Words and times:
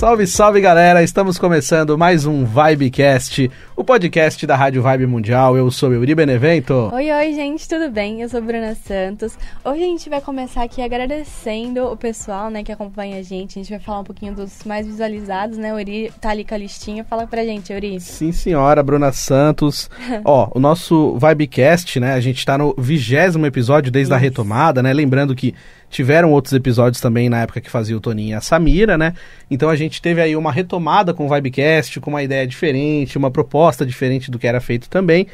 Salve, 0.00 0.26
salve 0.26 0.62
galera! 0.62 1.02
Estamos 1.02 1.36
começando 1.36 1.98
mais 1.98 2.24
um 2.24 2.42
Vibecast, 2.46 3.50
o 3.76 3.84
podcast 3.84 4.46
da 4.46 4.56
Rádio 4.56 4.80
Vibe 4.80 5.06
Mundial. 5.06 5.58
Eu 5.58 5.70
sou 5.70 5.92
Euri 5.92 6.14
Benevento. 6.14 6.90
Oi, 6.90 7.12
oi, 7.12 7.34
gente, 7.34 7.68
tudo 7.68 7.90
bem? 7.90 8.22
Eu 8.22 8.28
sou 8.30 8.40
Bruna 8.40 8.74
Santos. 8.74 9.36
Hoje 9.62 9.82
a 9.82 9.86
gente 9.86 10.08
vai 10.08 10.22
começar 10.22 10.62
aqui 10.62 10.80
agradecendo 10.80 11.84
o 11.84 11.94
pessoal, 11.98 12.48
né, 12.48 12.64
que 12.64 12.72
acompanha 12.72 13.18
a 13.18 13.22
gente. 13.22 13.58
A 13.58 13.62
gente 13.62 13.70
vai 13.70 13.78
falar 13.78 14.00
um 14.00 14.04
pouquinho 14.04 14.34
dos 14.34 14.64
mais 14.64 14.86
visualizados, 14.86 15.58
né? 15.58 15.70
O 15.74 15.78
Euri 15.78 16.10
tá 16.18 16.30
ali 16.30 16.46
com 16.46 16.54
a 16.54 16.58
listinha. 16.58 17.04
Fala 17.04 17.26
pra 17.26 17.44
gente, 17.44 17.70
Euri. 17.70 18.00
Sim, 18.00 18.32
senhora, 18.32 18.82
Bruna 18.82 19.12
Santos. 19.12 19.90
Ó, 20.24 20.48
o 20.54 20.58
nosso 20.58 21.18
Vibecast, 21.18 22.00
né? 22.00 22.14
A 22.14 22.20
gente 22.20 22.42
tá 22.46 22.56
no 22.56 22.74
vigésimo 22.78 23.44
episódio 23.44 23.92
desde 23.92 24.14
a 24.14 24.16
Isso. 24.16 24.24
retomada, 24.24 24.82
né? 24.82 24.94
Lembrando 24.94 25.36
que 25.36 25.54
tiveram 25.90 26.30
outros 26.30 26.54
episódios 26.54 27.00
também 27.00 27.28
na 27.28 27.42
época 27.42 27.60
que 27.60 27.68
fazia 27.68 27.96
o 27.96 28.00
Toninho 28.00 28.30
e 28.30 28.34
a 28.34 28.40
Samira, 28.40 28.96
né? 28.96 29.12
Então 29.50 29.68
a 29.68 29.76
gente 29.76 30.00
teve 30.00 30.20
aí 30.20 30.36
uma 30.36 30.52
retomada 30.52 31.12
com 31.12 31.26
o 31.26 31.28
Vibecast, 31.28 32.00
com 32.00 32.10
uma 32.10 32.22
ideia 32.22 32.46
diferente, 32.46 33.18
uma 33.18 33.30
proposta 33.30 33.84
diferente 33.84 34.30
do 34.30 34.38
que 34.38 34.46
era 34.46 34.60
feito 34.60 34.88
também. 34.88 35.26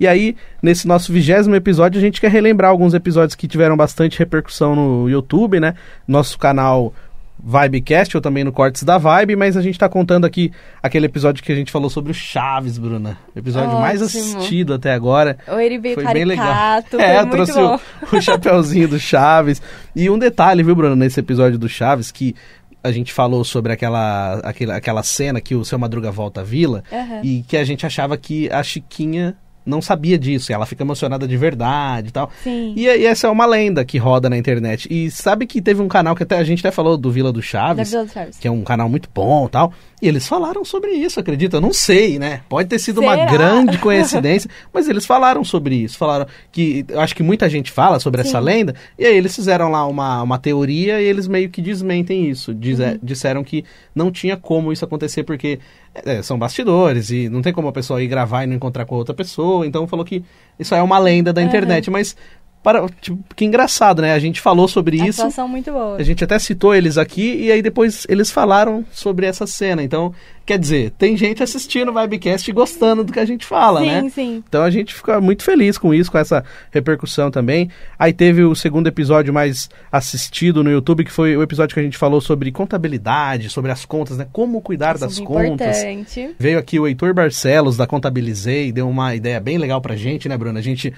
E 0.00 0.06
aí, 0.06 0.36
nesse 0.62 0.86
nosso 0.86 1.12
vigésimo 1.12 1.56
episódio, 1.56 1.98
a 1.98 2.00
gente 2.00 2.20
quer 2.20 2.30
relembrar 2.30 2.70
alguns 2.70 2.94
episódios 2.94 3.34
que 3.34 3.48
tiveram 3.48 3.76
bastante 3.76 4.18
repercussão 4.18 4.74
no 4.76 5.08
YouTube, 5.08 5.58
né? 5.58 5.74
Nosso 6.06 6.38
canal 6.38 6.94
Vibecast, 7.42 8.16
ou 8.16 8.20
também 8.20 8.42
no 8.42 8.52
Cortes 8.52 8.82
da 8.82 8.98
Vibe, 8.98 9.36
mas 9.36 9.56
a 9.56 9.62
gente 9.62 9.78
tá 9.78 9.88
contando 9.88 10.24
aqui 10.24 10.50
aquele 10.82 11.06
episódio 11.06 11.42
que 11.42 11.52
a 11.52 11.54
gente 11.54 11.70
falou 11.70 11.88
sobre 11.88 12.10
o 12.10 12.14
Chaves, 12.14 12.78
Bruna. 12.78 13.16
Episódio 13.34 13.78
mais 13.78 14.02
Ótimo. 14.02 14.20
assistido 14.36 14.74
até 14.74 14.92
agora. 14.92 15.38
O 15.46 15.56
veio 15.56 15.94
Foi 15.94 16.12
bem 16.12 16.24
legal. 16.24 16.46
caricato, 16.46 16.96
É, 17.00 17.14
foi 17.14 17.26
muito 17.26 17.30
trouxe 17.30 17.52
bom. 17.54 17.80
o, 18.12 18.16
o 18.16 18.20
chapeuzinho 18.22 18.88
do 18.88 18.98
Chaves. 18.98 19.62
E 19.94 20.10
um 20.10 20.18
detalhe, 20.18 20.62
viu, 20.62 20.74
Bruno, 20.74 20.96
nesse 20.96 21.20
episódio 21.20 21.58
do 21.58 21.68
Chaves, 21.68 22.10
que 22.10 22.34
a 22.82 22.90
gente 22.90 23.12
falou 23.12 23.44
sobre 23.44 23.72
aquela, 23.72 24.40
aquela, 24.40 24.76
aquela 24.76 25.02
cena 25.02 25.40
que 25.40 25.54
o 25.54 25.64
Seu 25.64 25.78
Madruga 25.78 26.10
volta 26.10 26.40
à 26.40 26.44
vila 26.44 26.82
Aham. 26.92 27.20
e 27.22 27.42
que 27.42 27.56
a 27.56 27.64
gente 27.64 27.84
achava 27.86 28.16
que 28.16 28.50
a 28.50 28.62
Chiquinha 28.62 29.36
não 29.68 29.82
sabia 29.82 30.18
disso, 30.18 30.50
e 30.50 30.54
ela 30.54 30.66
fica 30.66 30.82
emocionada 30.82 31.28
de 31.28 31.36
verdade 31.36 32.08
e 32.08 32.10
tal. 32.10 32.30
Sim. 32.42 32.74
E, 32.76 32.84
e 32.86 33.06
essa 33.06 33.26
é 33.26 33.30
uma 33.30 33.46
lenda 33.46 33.84
que 33.84 33.98
roda 33.98 34.28
na 34.28 34.36
internet. 34.36 34.88
E 34.90 35.10
sabe 35.10 35.46
que 35.46 35.60
teve 35.60 35.82
um 35.82 35.88
canal 35.88 36.16
que 36.16 36.22
até 36.22 36.38
a 36.38 36.44
gente 36.44 36.60
até 36.60 36.70
falou 36.74 36.96
do 36.96 37.10
Vila 37.10 37.32
do 37.32 37.42
Chaves, 37.42 37.90
Vila 37.90 38.04
do 38.04 38.12
Chaves. 38.12 38.38
que 38.38 38.48
é 38.48 38.50
um 38.50 38.62
canal 38.62 38.88
muito 38.88 39.08
bom 39.14 39.46
e 39.46 39.50
tal. 39.50 39.72
E 40.00 40.06
eles 40.06 40.28
falaram 40.28 40.64
sobre 40.64 40.92
isso, 40.92 41.18
acredita? 41.18 41.56
Eu 41.56 41.60
não 41.60 41.72
sei, 41.72 42.18
né? 42.20 42.42
Pode 42.48 42.68
ter 42.68 42.78
sido 42.78 43.00
uma 43.00 43.14
Será? 43.16 43.30
grande 43.32 43.78
coincidência, 43.82 44.48
mas 44.72 44.88
eles 44.88 45.04
falaram 45.04 45.42
sobre 45.42 45.74
isso. 45.74 45.98
Falaram 45.98 46.26
que 46.52 46.84
eu 46.88 47.00
acho 47.00 47.16
que 47.16 47.22
muita 47.22 47.48
gente 47.48 47.72
fala 47.72 47.98
sobre 47.98 48.20
essa 48.20 48.38
Sim. 48.38 48.44
lenda, 48.44 48.74
e 48.96 49.04
aí 49.04 49.16
eles 49.16 49.34
fizeram 49.34 49.70
lá 49.70 49.84
uma, 49.86 50.22
uma 50.22 50.38
teoria 50.38 51.00
e 51.00 51.04
eles 51.04 51.26
meio 51.26 51.48
que 51.48 51.60
desmentem 51.60 52.28
isso. 52.30 52.54
Dize- 52.54 52.78
Uhum. 52.84 52.98
Disseram 53.02 53.42
que 53.42 53.64
não 53.92 54.10
tinha 54.12 54.36
como 54.36 54.72
isso 54.72 54.84
acontecer, 54.84 55.24
porque 55.24 55.58
é, 56.04 56.22
são 56.22 56.38
bastidores 56.38 57.10
e 57.10 57.28
não 57.28 57.42
tem 57.42 57.52
como 57.52 57.66
a 57.66 57.72
pessoa 57.72 58.00
ir 58.00 58.06
gravar 58.06 58.44
e 58.44 58.46
não 58.46 58.54
encontrar 58.54 58.84
com 58.84 58.94
outra 58.94 59.12
pessoa. 59.14 59.66
Então 59.66 59.86
falou 59.88 60.04
que 60.04 60.22
isso 60.60 60.74
é 60.76 60.82
uma 60.82 60.98
lenda 61.00 61.32
da 61.32 61.40
Uhum. 61.40 61.46
internet, 61.48 61.90
mas. 61.90 62.16
Para, 62.62 62.86
tipo, 63.00 63.18
que 63.36 63.44
engraçado, 63.44 64.02
né? 64.02 64.12
A 64.12 64.18
gente 64.18 64.40
falou 64.40 64.66
sobre 64.66 65.00
A 65.00 65.04
isso. 65.04 65.18
situação 65.18 65.48
muito 65.48 65.70
boa. 65.72 65.96
A 65.96 66.02
gente 66.02 66.22
até 66.24 66.38
citou 66.38 66.74
eles 66.74 66.98
aqui 66.98 67.44
e 67.44 67.52
aí 67.52 67.62
depois 67.62 68.04
eles 68.08 68.30
falaram 68.30 68.84
sobre 68.92 69.26
essa 69.26 69.46
cena. 69.46 69.82
Então, 69.82 70.12
quer 70.44 70.58
dizer, 70.58 70.90
tem 70.98 71.16
gente 71.16 71.42
assistindo 71.42 71.90
o 71.90 71.94
Vibecast 71.94 72.50
e 72.50 72.52
gostando 72.52 73.04
do 73.04 73.12
que 73.12 73.20
a 73.20 73.24
gente 73.24 73.46
fala, 73.46 73.80
sim, 73.80 73.86
né? 73.86 74.10
sim. 74.10 74.44
Então 74.48 74.62
a 74.64 74.70
gente 74.70 74.92
fica 74.92 75.20
muito 75.20 75.44
feliz 75.44 75.78
com 75.78 75.94
isso, 75.94 76.10
com 76.10 76.18
essa 76.18 76.44
repercussão 76.72 77.30
também. 77.30 77.70
Aí 77.98 78.12
teve 78.12 78.42
o 78.42 78.54
segundo 78.54 78.86
episódio 78.88 79.32
mais 79.32 79.70
assistido 79.90 80.64
no 80.64 80.70
YouTube, 80.70 81.04
que 81.04 81.12
foi 81.12 81.36
o 81.36 81.42
episódio 81.42 81.74
que 81.74 81.80
a 81.80 81.84
gente 81.84 81.96
falou 81.96 82.20
sobre 82.20 82.50
contabilidade, 82.50 83.50
sobre 83.50 83.70
as 83.70 83.84
contas, 83.84 84.18
né? 84.18 84.26
Como 84.32 84.60
cuidar 84.60 84.94
das 84.94 85.12
Assunto 85.12 85.28
contas. 85.28 85.78
importante. 85.78 86.34
Veio 86.38 86.58
aqui 86.58 86.78
o 86.80 86.86
Heitor 86.88 87.14
Barcelos 87.14 87.76
da 87.76 87.86
Contabilizei, 87.86 88.72
deu 88.72 88.88
uma 88.88 89.14
ideia 89.14 89.38
bem 89.38 89.58
legal 89.58 89.80
pra 89.80 89.94
gente, 89.96 90.28
né, 90.28 90.36
Bruna? 90.36 90.58
A 90.58 90.62
gente 90.62 90.92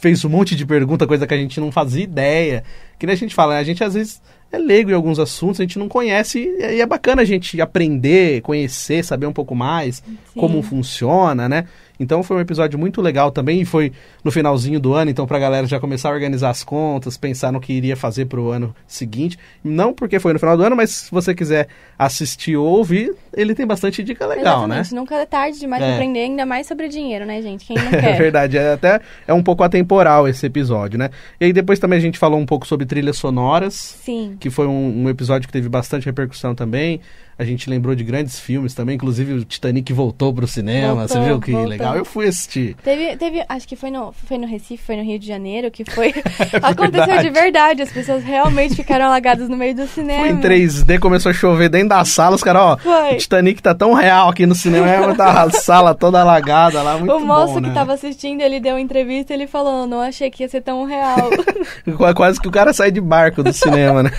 fez 0.00 0.24
um 0.24 0.30
monte 0.30 0.56
de 0.56 0.64
pergunta, 0.64 1.06
coisa 1.06 1.26
que 1.26 1.34
a 1.34 1.36
gente 1.36 1.60
não 1.60 1.70
fazia 1.70 2.02
ideia. 2.02 2.64
Que 2.98 3.06
nem 3.06 3.12
a 3.12 3.16
gente 3.16 3.34
fala, 3.34 3.54
né? 3.54 3.60
a 3.60 3.64
gente 3.64 3.84
às 3.84 3.94
vezes 3.94 4.20
é 4.50 4.58
leigo 4.58 4.90
em 4.90 4.94
alguns 4.94 5.18
assuntos, 5.18 5.60
a 5.60 5.62
gente 5.62 5.78
não 5.78 5.88
conhece 5.88 6.40
e 6.40 6.80
é 6.80 6.86
bacana 6.86 7.22
a 7.22 7.24
gente 7.24 7.60
aprender, 7.60 8.40
conhecer, 8.40 9.04
saber 9.04 9.26
um 9.26 9.32
pouco 9.32 9.54
mais 9.54 10.02
como 10.34 10.62
funciona, 10.62 11.48
né? 11.48 11.66
Então 12.00 12.22
foi 12.22 12.38
um 12.38 12.40
episódio 12.40 12.78
muito 12.78 13.02
legal 13.02 13.30
também 13.30 13.60
e 13.60 13.64
foi 13.66 13.92
no 14.24 14.30
finalzinho 14.32 14.80
do 14.80 14.94
ano, 14.94 15.10
então 15.10 15.26
pra 15.26 15.38
galera 15.38 15.66
já 15.66 15.78
começar 15.78 16.08
a 16.08 16.12
organizar 16.12 16.48
as 16.48 16.64
contas, 16.64 17.18
pensar 17.18 17.52
no 17.52 17.60
que 17.60 17.72
iria 17.74 17.94
fazer 17.94 18.24
pro 18.24 18.48
ano 18.50 18.74
seguinte. 18.88 19.38
Não 19.62 19.92
porque 19.92 20.18
foi 20.18 20.32
no 20.32 20.38
final 20.38 20.56
do 20.56 20.62
ano, 20.64 20.74
mas 20.74 20.90
se 20.90 21.10
você 21.10 21.34
quiser 21.34 21.68
assistir 21.98 22.56
ou 22.56 22.66
ouvir, 22.66 23.14
ele 23.36 23.54
tem 23.54 23.66
bastante 23.66 24.02
dica 24.02 24.26
legal, 24.26 24.66
né? 24.66 24.76
Exatamente. 24.80 24.94
Nunca 24.94 25.14
é 25.16 25.26
tarde 25.26 25.58
demais 25.60 25.82
É. 25.82 25.92
aprender, 25.94 26.20
ainda 26.20 26.46
mais 26.46 26.66
sobre 26.66 26.88
dinheiro, 26.88 27.26
né, 27.26 27.42
gente? 27.42 27.66
Quem 27.66 27.76
não 27.76 27.84
É 27.92 28.00
quer? 28.00 28.16
verdade, 28.18 28.56
é 28.56 28.72
até 28.72 29.00
é 29.28 29.34
um 29.34 29.42
pouco 29.42 29.62
atemporal 29.62 30.26
esse 30.26 30.46
episódio, 30.46 30.98
né? 30.98 31.10
E 31.38 31.44
aí 31.44 31.52
depois 31.52 31.78
também 31.78 31.98
a 31.98 32.02
gente 32.02 32.18
falou 32.18 32.40
um 32.40 32.46
pouco 32.46 32.66
sobre 32.66 32.86
trilhas 32.86 33.18
sonoras, 33.18 33.74
Sim. 33.74 34.36
que 34.40 34.48
foi 34.48 34.66
um, 34.66 35.04
um 35.04 35.08
episódio 35.10 35.46
que 35.46 35.52
teve 35.52 35.68
bastante 35.68 36.06
repercussão 36.06 36.54
também. 36.54 37.00
A 37.40 37.44
gente 37.46 37.70
lembrou 37.70 37.94
de 37.94 38.04
grandes 38.04 38.38
filmes 38.38 38.74
também, 38.74 38.96
inclusive 38.96 39.32
o 39.32 39.44
Titanic 39.46 39.90
voltou 39.94 40.30
pro 40.34 40.46
cinema, 40.46 41.08
você 41.08 41.14
Voltou, 41.14 41.24
viu 41.24 41.40
que 41.40 41.52
voltou. 41.52 41.68
legal? 41.70 41.96
Eu 41.96 42.04
fui 42.04 42.28
assistir. 42.28 42.76
Teve, 42.84 43.16
teve, 43.16 43.42
acho 43.48 43.66
que 43.66 43.76
foi 43.76 43.90
no, 43.90 44.12
foi 44.12 44.36
no 44.36 44.46
Recife, 44.46 44.84
foi 44.84 44.94
no 44.96 45.02
Rio 45.02 45.18
de 45.18 45.26
Janeiro, 45.26 45.70
que 45.70 45.82
foi. 45.90 46.08
aconteceu 46.62 47.06
verdade. 47.06 47.22
de 47.22 47.30
verdade. 47.30 47.82
As 47.82 47.90
pessoas 47.90 48.22
realmente 48.22 48.74
ficaram 48.76 49.06
alagadas 49.06 49.48
no 49.48 49.56
meio 49.56 49.74
do 49.74 49.86
cinema. 49.86 50.20
Foi 50.20 50.28
em 50.28 50.38
3D, 50.38 50.98
começou 50.98 51.30
a 51.30 51.32
chover 51.32 51.70
dentro 51.70 51.88
da 51.88 52.04
sala, 52.04 52.36
os 52.36 52.42
caras, 52.44 52.60
ó, 52.62 52.76
Foi. 52.76 53.14
o 53.14 53.16
Titanic 53.16 53.62
tá 53.62 53.74
tão 53.74 53.94
real 53.94 54.28
aqui 54.28 54.44
no 54.44 54.54
cinema, 54.54 55.14
tá 55.16 55.42
a 55.44 55.50
sala 55.50 55.94
toda 55.94 56.20
alagada 56.20 56.82
lá, 56.82 56.98
muito 56.98 57.14
o 57.16 57.20
moço 57.20 57.54
bom, 57.54 57.62
que 57.62 57.68
né? 57.68 57.72
tava 57.74 57.94
assistindo, 57.94 58.42
ele 58.42 58.60
deu 58.60 58.74
uma 58.74 58.80
entrevista 58.82 59.32
e 59.32 59.36
ele 59.36 59.46
falou: 59.46 59.86
Não 59.86 60.02
achei 60.02 60.30
que 60.30 60.42
ia 60.42 60.48
ser 60.50 60.60
tão 60.60 60.84
real. 60.84 61.30
Qu- 61.96 62.14
Quase 62.14 62.38
que 62.38 62.48
o 62.48 62.50
cara 62.50 62.74
sai 62.74 62.90
de 62.90 63.00
barco 63.00 63.42
do 63.42 63.50
cinema, 63.52 64.02
né? 64.02 64.10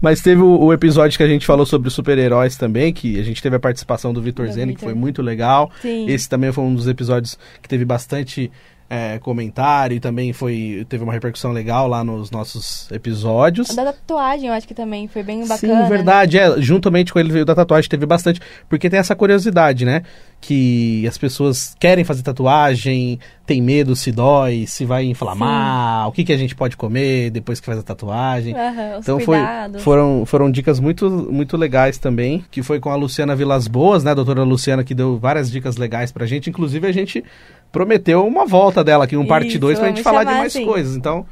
Mas 0.00 0.20
teve 0.20 0.42
o, 0.42 0.58
o 0.60 0.72
episódio 0.72 1.16
que 1.16 1.22
a 1.22 1.28
gente 1.28 1.46
falou 1.46 1.64
sobre 1.64 1.86
os 1.88 1.94
super-heróis 2.02 2.56
também, 2.56 2.92
que 2.92 3.18
a 3.18 3.22
gente 3.22 3.40
teve 3.40 3.56
a 3.56 3.60
participação 3.60 4.12
do 4.12 4.20
Vitor 4.20 4.48
Zene, 4.48 4.74
que 4.74 4.80
foi 4.80 4.94
muito 4.94 5.22
legal. 5.22 5.70
Sim. 5.80 6.08
Esse 6.08 6.28
também 6.28 6.52
foi 6.52 6.64
um 6.64 6.74
dos 6.74 6.88
episódios 6.88 7.38
que 7.62 7.68
teve 7.68 7.84
bastante 7.84 8.50
é, 8.90 9.18
comentário 9.20 9.96
e 9.96 10.00
também 10.00 10.34
foi, 10.34 10.84
teve 10.88 11.02
uma 11.02 11.14
repercussão 11.14 11.50
legal 11.50 11.88
lá 11.88 12.04
nos 12.04 12.30
nossos 12.30 12.90
episódios. 12.90 13.70
A 13.70 13.84
da 13.84 13.92
tatuagem, 13.92 14.48
eu 14.48 14.52
acho 14.52 14.68
que 14.68 14.74
também 14.74 15.08
foi 15.08 15.22
bem 15.22 15.46
bacana. 15.46 15.84
Sim, 15.84 15.88
verdade. 15.88 16.38
É, 16.38 16.60
juntamente 16.60 17.10
com 17.12 17.18
ele 17.18 17.32
veio 17.32 17.44
da 17.44 17.54
tatuagem, 17.54 17.88
teve 17.88 18.04
bastante. 18.04 18.38
Porque 18.68 18.90
tem 18.90 18.98
essa 18.98 19.14
curiosidade, 19.14 19.86
né? 19.86 20.02
Que 20.44 21.06
as 21.06 21.16
pessoas 21.16 21.76
querem 21.78 22.02
fazer 22.02 22.22
tatuagem, 22.22 23.20
tem 23.46 23.62
medo 23.62 23.94
se 23.94 24.10
dói, 24.10 24.66
se 24.66 24.84
vai 24.84 25.04
inflamar, 25.04 26.08
o 26.08 26.12
que, 26.12 26.24
que 26.24 26.32
a 26.32 26.36
gente 26.36 26.52
pode 26.56 26.76
comer 26.76 27.30
depois 27.30 27.60
que 27.60 27.66
faz 27.66 27.78
a 27.78 27.82
tatuagem. 27.82 28.52
Os 28.98 29.04
Então 29.04 29.20
foi, 29.20 29.38
foram, 29.78 30.26
foram 30.26 30.50
dicas 30.50 30.80
muito, 30.80 31.08
muito 31.08 31.56
legais 31.56 31.96
também, 31.96 32.44
que 32.50 32.60
foi 32.60 32.80
com 32.80 32.90
a 32.90 32.96
Luciana 32.96 33.36
Vilas 33.36 33.68
Boas, 33.68 34.02
né, 34.02 34.10
a 34.10 34.14
doutora 34.14 34.42
Luciana, 34.42 34.82
que 34.82 34.94
deu 34.94 35.16
várias 35.16 35.48
dicas 35.48 35.76
legais 35.76 36.10
pra 36.10 36.26
gente. 36.26 36.50
Inclusive, 36.50 36.88
a 36.88 36.92
gente 36.92 37.22
prometeu 37.70 38.26
uma 38.26 38.44
volta 38.44 38.82
dela 38.82 39.04
aqui, 39.04 39.16
um 39.16 39.26
parte 39.26 39.48
Isso, 39.48 39.60
2, 39.60 39.78
pra 39.78 39.88
gente 39.88 40.02
falar 40.02 40.24
de 40.24 40.32
mais 40.32 40.56
assim. 40.56 40.66
coisas. 40.66 40.96
Então, 40.96 41.24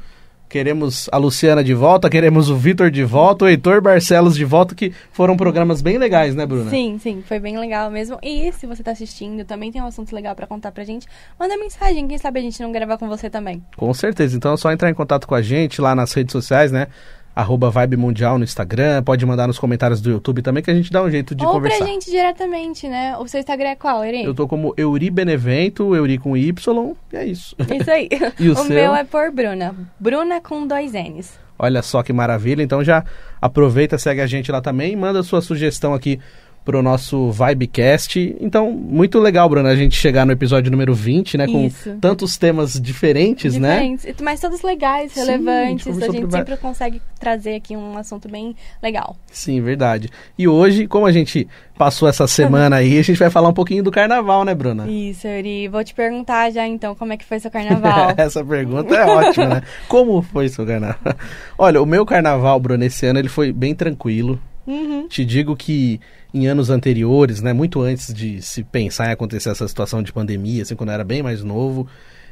queremos 0.51 1.07
a 1.13 1.17
Luciana 1.17 1.63
de 1.63 1.73
volta, 1.73 2.09
queremos 2.09 2.49
o 2.49 2.57
Vitor 2.57 2.91
de 2.91 3.05
volta, 3.05 3.45
o 3.45 3.47
Heitor 3.47 3.81
Barcelos 3.81 4.35
de 4.35 4.43
volta, 4.43 4.75
que 4.75 4.91
foram 5.13 5.37
programas 5.37 5.81
bem 5.81 5.97
legais, 5.97 6.35
né, 6.35 6.45
Bruna? 6.45 6.69
Sim, 6.69 6.99
sim, 7.01 7.23
foi 7.25 7.39
bem 7.39 7.57
legal 7.57 7.89
mesmo. 7.89 8.19
E 8.21 8.51
se 8.51 8.67
você 8.67 8.83
tá 8.83 8.91
assistindo, 8.91 9.45
também 9.45 9.71
tem 9.71 9.81
um 9.81 9.85
assunto 9.85 10.13
legal 10.13 10.35
pra 10.35 10.45
contar 10.45 10.73
pra 10.73 10.83
gente, 10.83 11.07
manda 11.39 11.57
mensagem, 11.57 12.05
quem 12.05 12.17
sabe 12.17 12.41
a 12.41 12.43
gente 12.43 12.61
não 12.61 12.71
gravar 12.71 12.97
com 12.97 13.07
você 13.07 13.29
também. 13.29 13.63
Com 13.77 13.93
certeza. 13.93 14.35
Então 14.35 14.53
é 14.53 14.57
só 14.57 14.69
entrar 14.71 14.89
em 14.89 14.93
contato 14.93 15.25
com 15.25 15.35
a 15.35 15.41
gente 15.41 15.79
lá 15.79 15.95
nas 15.95 16.11
redes 16.11 16.33
sociais, 16.33 16.69
né? 16.69 16.87
Arroba 17.35 17.69
Vibe 17.69 17.95
Mundial 17.97 18.37
no 18.37 18.43
Instagram, 18.43 19.01
pode 19.03 19.25
mandar 19.25 19.47
nos 19.47 19.57
comentários 19.57 20.01
do 20.01 20.09
YouTube 20.11 20.41
também, 20.41 20.61
que 20.61 20.69
a 20.69 20.73
gente 20.75 20.91
dá 20.91 21.01
um 21.01 21.09
jeito 21.09 21.33
de 21.33 21.45
Ou 21.45 21.53
conversar. 21.53 21.77
pra 21.77 21.87
gente 21.87 22.11
diretamente, 22.11 22.87
né? 22.89 23.15
O 23.17 23.27
seu 23.27 23.39
Instagram 23.39 23.69
é 23.69 23.75
qual, 23.75 24.03
Eri? 24.03 24.23
Eu 24.23 24.33
tô 24.33 24.47
como 24.47 24.73
Euri 24.75 25.09
Benevento, 25.09 25.95
Euri 25.95 26.17
com 26.17 26.35
Y, 26.35 26.93
e 27.13 27.15
é 27.15 27.25
isso. 27.25 27.55
Isso 27.79 27.91
aí. 27.91 28.09
E 28.39 28.49
o 28.49 28.53
o 28.53 28.55
seu? 28.55 28.65
meu 28.69 28.95
é 28.95 29.03
por 29.03 29.31
Bruna. 29.31 29.75
Bruna 29.99 30.41
com 30.41 30.67
dois 30.67 30.93
N's. 30.93 31.39
Olha 31.57 31.81
só 31.83 32.01
que 32.01 32.11
maravilha. 32.11 32.63
Então 32.63 32.83
já 32.83 33.03
aproveita, 33.39 33.97
segue 33.97 34.19
a 34.19 34.25
gente 34.27 34.51
lá 34.51 34.61
também 34.61 34.93
e 34.93 34.95
manda 34.95 35.21
sua 35.21 35.41
sugestão 35.41 35.93
aqui 35.93 36.19
pro 36.63 36.81
nosso 36.81 37.31
Vibecast. 37.31 38.35
Então, 38.39 38.71
muito 38.71 39.19
legal, 39.19 39.49
Bruna, 39.49 39.69
a 39.69 39.75
gente 39.75 39.95
chegar 39.95 40.25
no 40.25 40.31
episódio 40.31 40.71
número 40.71 40.93
20, 40.93 41.37
né? 41.37 41.47
Com 41.47 41.65
Isso. 41.65 41.97
tantos 41.99 42.37
temas 42.37 42.79
diferentes, 42.79 43.57
né? 43.57 43.75
Diferentes, 43.75 44.21
mas 44.21 44.39
todos 44.39 44.61
legais, 44.61 45.11
Sim, 45.11 45.21
relevantes. 45.21 45.87
a 45.87 45.91
gente 45.91 46.03
a 46.03 46.05
gente 46.07 46.21
sobre 46.21 46.37
sempre 46.37 46.57
consegue 46.57 47.01
trazer 47.19 47.55
aqui 47.55 47.75
um 47.75 47.97
assunto 47.97 48.29
bem 48.29 48.55
legal. 48.81 49.15
Sim, 49.31 49.61
verdade. 49.61 50.09
E 50.37 50.47
hoje, 50.47 50.87
como 50.87 51.05
a 51.05 51.11
gente 51.11 51.47
passou 51.77 52.07
essa 52.07 52.27
semana 52.27 52.75
aí, 52.75 52.99
a 52.99 53.01
gente 53.01 53.17
vai 53.17 53.31
falar 53.31 53.49
um 53.49 53.53
pouquinho 53.53 53.83
do 53.83 53.89
carnaval, 53.89 54.45
né, 54.45 54.53
Bruna? 54.53 54.87
Isso, 54.87 55.27
Yuri. 55.27 55.67
Vou 55.67 55.83
te 55.83 55.95
perguntar 55.95 56.51
já 56.51 56.67
então 56.67 56.93
como 56.93 57.11
é 57.11 57.17
que 57.17 57.25
foi 57.25 57.39
seu 57.39 57.49
carnaval. 57.49 58.13
Essa 58.17 58.45
pergunta 58.45 58.93
é 58.93 59.05
ótima, 59.05 59.45
né? 59.47 59.63
Como 59.87 60.21
foi 60.21 60.47
seu 60.47 60.65
carnaval? 60.65 61.15
Olha, 61.57 61.81
o 61.81 61.85
meu 61.85 62.05
carnaval, 62.05 62.59
Bruno, 62.59 62.83
esse 62.83 63.05
ano 63.07 63.17
ele 63.17 63.29
foi 63.29 63.51
bem 63.51 63.73
tranquilo. 63.73 64.39
Uhum. 64.67 65.07
Te 65.07 65.25
digo 65.25 65.55
que 65.55 65.99
em 66.33 66.47
anos 66.47 66.69
anteriores, 66.69 67.41
né, 67.41 67.51
muito 67.53 67.81
antes 67.81 68.13
de 68.13 68.41
se 68.41 68.63
pensar 68.63 69.09
em 69.09 69.11
acontecer 69.11 69.49
essa 69.49 69.67
situação 69.67 70.01
de 70.01 70.13
pandemia, 70.13 70.63
assim, 70.63 70.75
quando 70.75 70.89
eu 70.89 70.93
era 70.93 71.03
bem 71.03 71.21
mais 71.21 71.43
novo, 71.43 71.87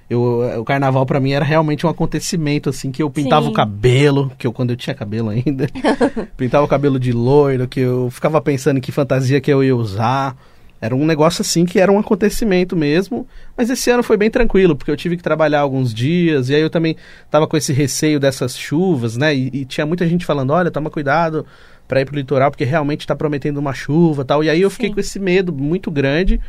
eu, 0.09 0.59
o 0.59 0.65
carnaval 0.65 1.05
pra 1.05 1.19
mim 1.19 1.33
era 1.33 1.45
realmente 1.45 1.85
um 1.85 1.89
acontecimento, 1.89 2.69
assim, 2.69 2.91
que 2.91 3.03
eu 3.03 3.09
pintava 3.09 3.45
Sim. 3.45 3.51
o 3.51 3.53
cabelo, 3.53 4.31
que 4.37 4.47
eu 4.47 4.51
quando 4.51 4.71
eu 4.71 4.75
tinha 4.75 4.95
cabelo 4.95 5.29
ainda, 5.29 5.67
pintava 6.35 6.65
o 6.65 6.67
cabelo 6.67 6.99
de 6.99 7.11
loiro, 7.11 7.67
que 7.67 7.81
eu 7.81 8.09
ficava 8.09 8.41
pensando 8.41 8.77
em 8.77 8.81
que 8.81 8.91
fantasia 8.91 9.39
que 9.39 9.51
eu 9.51 9.63
ia 9.63 9.75
usar. 9.75 10.35
Era 10.81 10.95
um 10.95 11.05
negócio 11.05 11.41
assim 11.41 11.65
que 11.65 11.77
era 11.77 11.91
um 11.91 11.99
acontecimento 11.99 12.75
mesmo, 12.75 13.27
mas 13.55 13.69
esse 13.69 13.91
ano 13.91 14.01
foi 14.01 14.15
bem 14.15 14.31
tranquilo, 14.31 14.77
porque 14.77 14.89
eu 14.89 14.95
tive 14.95 15.17
que 15.17 15.21
trabalhar 15.21 15.59
alguns 15.59 15.93
dias, 15.93 16.49
e 16.49 16.55
aí 16.55 16.61
eu 16.61 16.69
também 16.69 16.95
tava 17.29 17.45
com 17.45 17.57
esse 17.57 17.73
receio 17.73 18.17
dessas 18.17 18.57
chuvas, 18.57 19.17
né? 19.17 19.35
E, 19.35 19.49
e 19.53 19.65
tinha 19.65 19.85
muita 19.85 20.07
gente 20.07 20.25
falando, 20.25 20.51
olha, 20.51 20.71
toma 20.71 20.89
cuidado 20.89 21.45
para 21.89 22.01
ir 22.01 22.05
pro 22.05 22.15
litoral, 22.15 22.51
porque 22.51 22.63
realmente 22.63 23.07
tá 23.07 23.15
prometendo 23.15 23.57
uma 23.57 23.73
chuva 23.73 24.23
tal. 24.23 24.43
E 24.43 24.49
aí 24.49 24.61
eu 24.61 24.69
fiquei 24.69 24.89
Sim. 24.89 24.93
com 24.93 24.99
esse 24.99 25.19
medo 25.19 25.51
muito 25.51 25.89
grande. 25.89 26.39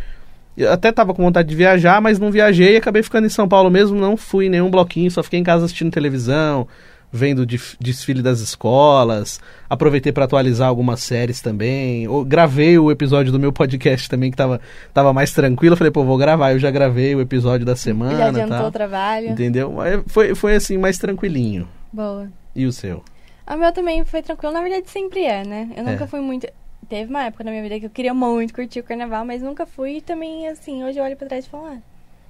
Eu 0.54 0.70
até 0.70 0.92
tava 0.92 1.14
com 1.14 1.22
vontade 1.22 1.48
de 1.48 1.54
viajar, 1.54 1.98
mas 2.02 2.18
não 2.18 2.30
viajei 2.30 2.74
e 2.74 2.76
acabei 2.76 3.02
ficando 3.02 3.26
em 3.26 3.30
São 3.30 3.48
Paulo 3.48 3.70
mesmo, 3.70 3.98
não 3.98 4.18
fui 4.18 4.46
em 4.46 4.50
nenhum 4.50 4.70
bloquinho, 4.70 5.10
só 5.10 5.22
fiquei 5.22 5.40
em 5.40 5.42
casa 5.42 5.64
assistindo 5.64 5.90
televisão, 5.90 6.68
vendo 7.10 7.46
desfile 7.46 8.20
das 8.20 8.40
escolas, 8.40 9.40
aproveitei 9.70 10.12
para 10.12 10.26
atualizar 10.26 10.68
algumas 10.68 11.00
séries 11.00 11.40
também. 11.40 12.04
Eu 12.04 12.22
gravei 12.22 12.78
o 12.78 12.90
episódio 12.90 13.32
do 13.32 13.40
meu 13.40 13.50
podcast 13.50 14.10
também 14.10 14.30
que 14.30 14.36
tava, 14.36 14.60
tava 14.92 15.10
mais 15.14 15.32
tranquilo, 15.32 15.72
eu 15.72 15.78
falei, 15.78 15.90
pô, 15.90 16.04
vou 16.04 16.18
gravar, 16.18 16.52
eu 16.52 16.58
já 16.58 16.70
gravei 16.70 17.14
o 17.14 17.20
episódio 17.22 17.64
da 17.64 17.74
semana, 17.74 18.18
já 18.18 18.28
adiantou 18.28 18.58
tal. 18.58 18.68
o 18.68 18.72
trabalho. 18.72 19.30
Entendeu? 19.30 19.74
Foi, 20.06 20.34
foi 20.34 20.54
assim, 20.54 20.76
mais 20.76 20.98
tranquilinho. 20.98 21.66
Boa. 21.90 22.28
E 22.54 22.66
o 22.66 22.72
seu? 22.72 23.02
O 23.52 23.56
meu 23.56 23.72
também 23.72 24.04
foi 24.04 24.22
tranquilo, 24.22 24.52
na 24.52 24.62
verdade 24.62 24.88
sempre 24.88 25.24
é, 25.24 25.44
né? 25.44 25.70
Eu 25.76 25.82
nunca 25.84 26.04
É. 26.04 26.06
fui 26.06 26.20
muito. 26.20 26.46
Teve 26.88 27.10
uma 27.10 27.24
época 27.24 27.44
na 27.44 27.50
minha 27.50 27.62
vida 27.62 27.78
que 27.80 27.86
eu 27.86 27.90
queria 27.90 28.14
muito 28.14 28.54
curtir 28.54 28.80
o 28.80 28.84
carnaval, 28.84 29.24
mas 29.24 29.42
nunca 29.42 29.66
fui 29.66 29.96
e 29.98 30.00
também, 30.00 30.48
assim, 30.48 30.82
hoje 30.84 30.98
eu 30.98 31.04
olho 31.04 31.16
pra 31.16 31.28
trás 31.28 31.44
e 31.44 31.48
falo, 31.48 31.66
ah, 31.66 31.78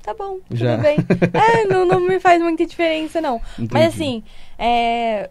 tá 0.03 0.13
bom, 0.15 0.39
tudo 0.49 0.57
Já. 0.57 0.77
bem. 0.77 0.97
é, 1.33 1.65
não, 1.67 1.85
não 1.85 2.01
me 2.01 2.19
faz 2.21 2.43
muita 2.43 2.65
diferença, 2.67 3.21
não. 3.21 3.37
Entendi. 3.59 3.73
Mas 3.73 3.95
assim, 3.95 4.23
é. 4.59 5.31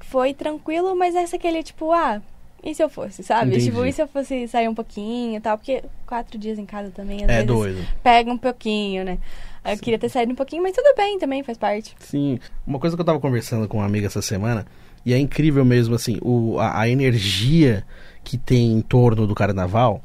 Foi 0.00 0.34
tranquilo, 0.34 0.96
mas 0.96 1.14
essa 1.14 1.36
aquele, 1.36 1.62
tipo, 1.62 1.92
ah, 1.92 2.20
e 2.62 2.74
se 2.74 2.82
eu 2.82 2.88
fosse, 2.88 3.22
sabe? 3.22 3.50
Entendi. 3.50 3.66
Tipo, 3.66 3.84
e 3.84 3.92
se 3.92 4.02
eu 4.02 4.08
fosse 4.08 4.46
sair 4.48 4.68
um 4.68 4.74
pouquinho 4.74 5.36
e 5.36 5.40
tal? 5.40 5.56
Porque 5.58 5.82
quatro 6.06 6.38
dias 6.38 6.58
em 6.58 6.66
casa 6.66 6.90
também, 6.90 7.18
às 7.24 7.30
É 7.30 7.42
vezes, 7.42 7.46
doido. 7.46 7.86
pega 8.02 8.30
um 8.30 8.38
pouquinho, 8.38 9.04
né? 9.04 9.18
Eu 9.64 9.76
queria 9.78 9.98
ter 9.98 10.08
saído 10.08 10.32
um 10.32 10.36
pouquinho, 10.36 10.62
mas 10.62 10.72
tudo 10.74 10.94
bem 10.96 11.18
também, 11.18 11.42
faz 11.42 11.58
parte. 11.58 11.94
Sim, 12.00 12.38
uma 12.66 12.78
coisa 12.78 12.96
que 12.96 13.00
eu 13.02 13.06
tava 13.06 13.20
conversando 13.20 13.68
com 13.68 13.76
uma 13.78 13.86
amiga 13.86 14.06
essa 14.06 14.22
semana, 14.22 14.66
e 15.04 15.12
é 15.12 15.18
incrível 15.18 15.64
mesmo, 15.64 15.94
assim, 15.94 16.18
o, 16.22 16.58
a, 16.58 16.80
a 16.80 16.88
energia 16.88 17.84
que 18.24 18.36
tem 18.38 18.72
em 18.72 18.80
torno 18.80 19.26
do 19.26 19.34
carnaval, 19.34 20.02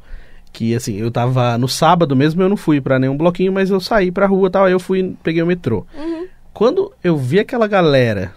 que 0.52 0.74
assim, 0.76 0.96
eu 0.98 1.10
tava 1.12 1.58
no 1.58 1.68
sábado 1.68 2.16
mesmo, 2.16 2.42
eu 2.42 2.50
não 2.50 2.58
fui 2.58 2.80
pra 2.82 2.98
nenhum 3.00 3.16
bloquinho, 3.18 3.52
mas 3.52 3.70
eu 3.70 3.80
saí 3.80 4.12
pra 4.12 4.26
rua 4.26 4.48
e 4.48 4.52
tal, 4.52 4.66
aí 4.66 4.72
eu 4.74 4.80
fui, 4.80 5.16
peguei 5.24 5.42
o 5.42 5.46
metrô. 5.48 5.86
Uhum. 5.98 6.28
Quando 6.54 6.94
eu 7.04 7.18
vi 7.18 7.40
aquela 7.40 7.68
galera 7.68 8.34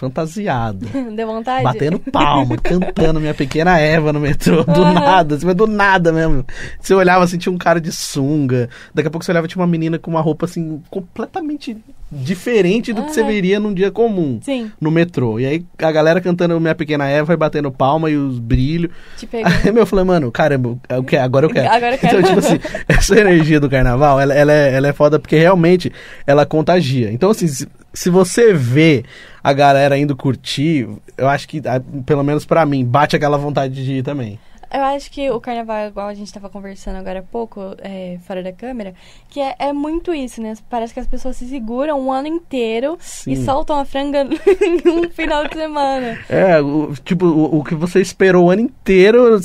fantasiada, 0.00 0.86
Deu 1.14 1.26
vontade? 1.26 1.62
batendo 1.62 1.98
palma, 1.98 2.56
cantando 2.56 3.20
Minha 3.20 3.34
Pequena 3.34 3.78
Eva 3.78 4.12
no 4.12 4.18
metrô, 4.20 4.64
do 4.64 4.82
Aham. 4.82 4.94
nada, 4.94 5.34
assim, 5.36 5.44
mas 5.46 5.54
do 5.54 5.66
nada 5.66 6.10
mesmo. 6.10 6.44
Você 6.80 6.94
olhava 6.94 7.22
assim, 7.22 7.36
tinha 7.36 7.52
um 7.52 7.58
cara 7.58 7.78
de 7.80 7.92
sunga, 7.92 8.70
daqui 8.94 9.08
a 9.08 9.10
pouco 9.10 9.24
você 9.24 9.30
olhava, 9.30 9.46
tinha 9.46 9.60
uma 9.60 9.66
menina 9.66 9.98
com 9.98 10.10
uma 10.10 10.20
roupa 10.22 10.46
assim, 10.46 10.82
completamente 10.90 11.76
diferente 12.12 12.92
do 12.92 13.04
que 13.04 13.12
você 13.12 13.22
veria 13.22 13.60
num 13.60 13.72
dia 13.72 13.90
comum. 13.90 14.40
Sim, 14.42 14.72
No 14.80 14.90
metrô. 14.90 15.38
E 15.38 15.46
aí 15.46 15.64
a 15.78 15.92
galera 15.92 16.20
cantando 16.20 16.58
Minha 16.58 16.74
Pequena 16.74 17.06
Eva 17.06 17.32
e 17.32 17.36
batendo 17.36 17.70
palma 17.70 18.10
e 18.10 18.16
os 18.16 18.38
brilhos. 18.40 18.90
te. 19.16 19.28
Aí 19.32 19.70
meu, 19.70 19.82
eu 19.82 19.86
falei, 19.86 20.04
mano, 20.04 20.32
caramba, 20.32 20.76
eu 20.88 21.04
quero, 21.04 21.22
agora 21.22 21.46
eu 21.46 21.50
quero. 21.50 21.68
Agora 21.68 21.94
eu 21.94 21.98
quero. 21.98 22.18
Então, 22.18 22.28
tipo 22.34 22.38
assim, 22.40 22.58
essa 22.88 23.20
energia 23.20 23.60
do 23.60 23.70
carnaval, 23.70 24.18
ela, 24.18 24.34
ela, 24.34 24.52
é, 24.52 24.74
ela 24.74 24.88
é 24.88 24.92
foda 24.92 25.20
porque 25.20 25.36
realmente 25.36 25.92
ela 26.26 26.44
contagia. 26.44 27.12
Então, 27.12 27.30
assim, 27.30 27.46
se, 27.92 28.10
você 28.10 28.52
vê 28.52 29.04
a 29.42 29.52
galera 29.52 29.98
indo 29.98 30.16
curtir, 30.16 30.88
eu 31.16 31.28
acho 31.28 31.48
que, 31.48 31.60
pelo 32.06 32.22
menos 32.22 32.44
pra 32.44 32.64
mim, 32.66 32.84
bate 32.84 33.16
aquela 33.16 33.38
vontade 33.38 33.84
de 33.84 33.92
ir 33.94 34.02
também. 34.02 34.38
Eu 34.72 34.82
acho 34.82 35.10
que 35.10 35.28
o 35.28 35.40
carnaval, 35.40 35.88
igual 35.88 36.06
a 36.06 36.14
gente 36.14 36.32
tava 36.32 36.48
conversando 36.48 36.94
agora 36.94 37.18
há 37.18 37.22
pouco, 37.22 37.74
é, 37.78 38.18
fora 38.24 38.40
da 38.40 38.52
câmera, 38.52 38.94
que 39.28 39.40
é, 39.40 39.56
é 39.58 39.72
muito 39.72 40.14
isso, 40.14 40.40
né? 40.40 40.54
Parece 40.70 40.94
que 40.94 41.00
as 41.00 41.08
pessoas 41.08 41.36
se 41.36 41.48
seguram 41.48 42.00
um 42.00 42.12
ano 42.12 42.28
inteiro 42.28 42.96
Sim. 43.00 43.32
e 43.32 43.36
soltam 43.44 43.80
a 43.80 43.84
franga 43.84 44.20
em 44.30 44.88
um 44.88 45.10
final 45.10 45.44
de 45.48 45.54
semana. 45.54 46.16
É, 46.28 46.60
o, 46.60 46.94
tipo, 47.04 47.26
o, 47.26 47.58
o 47.58 47.64
que 47.64 47.74
você 47.74 48.00
esperou 48.00 48.46
o 48.46 48.50
ano 48.50 48.62
inteiro. 48.62 49.40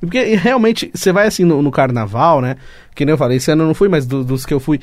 Porque 0.00 0.34
realmente, 0.34 0.90
você 0.92 1.12
vai 1.12 1.28
assim 1.28 1.44
no, 1.44 1.62
no 1.62 1.70
carnaval, 1.70 2.40
né? 2.40 2.56
Que 2.96 3.04
nem 3.04 3.12
eu 3.12 3.18
falei, 3.18 3.36
esse 3.36 3.52
ano 3.52 3.62
eu 3.62 3.66
não 3.68 3.74
fui, 3.74 3.88
mas 3.88 4.06
do- 4.06 4.24
dos 4.24 4.44
que 4.44 4.52
eu 4.52 4.58
fui. 4.58 4.80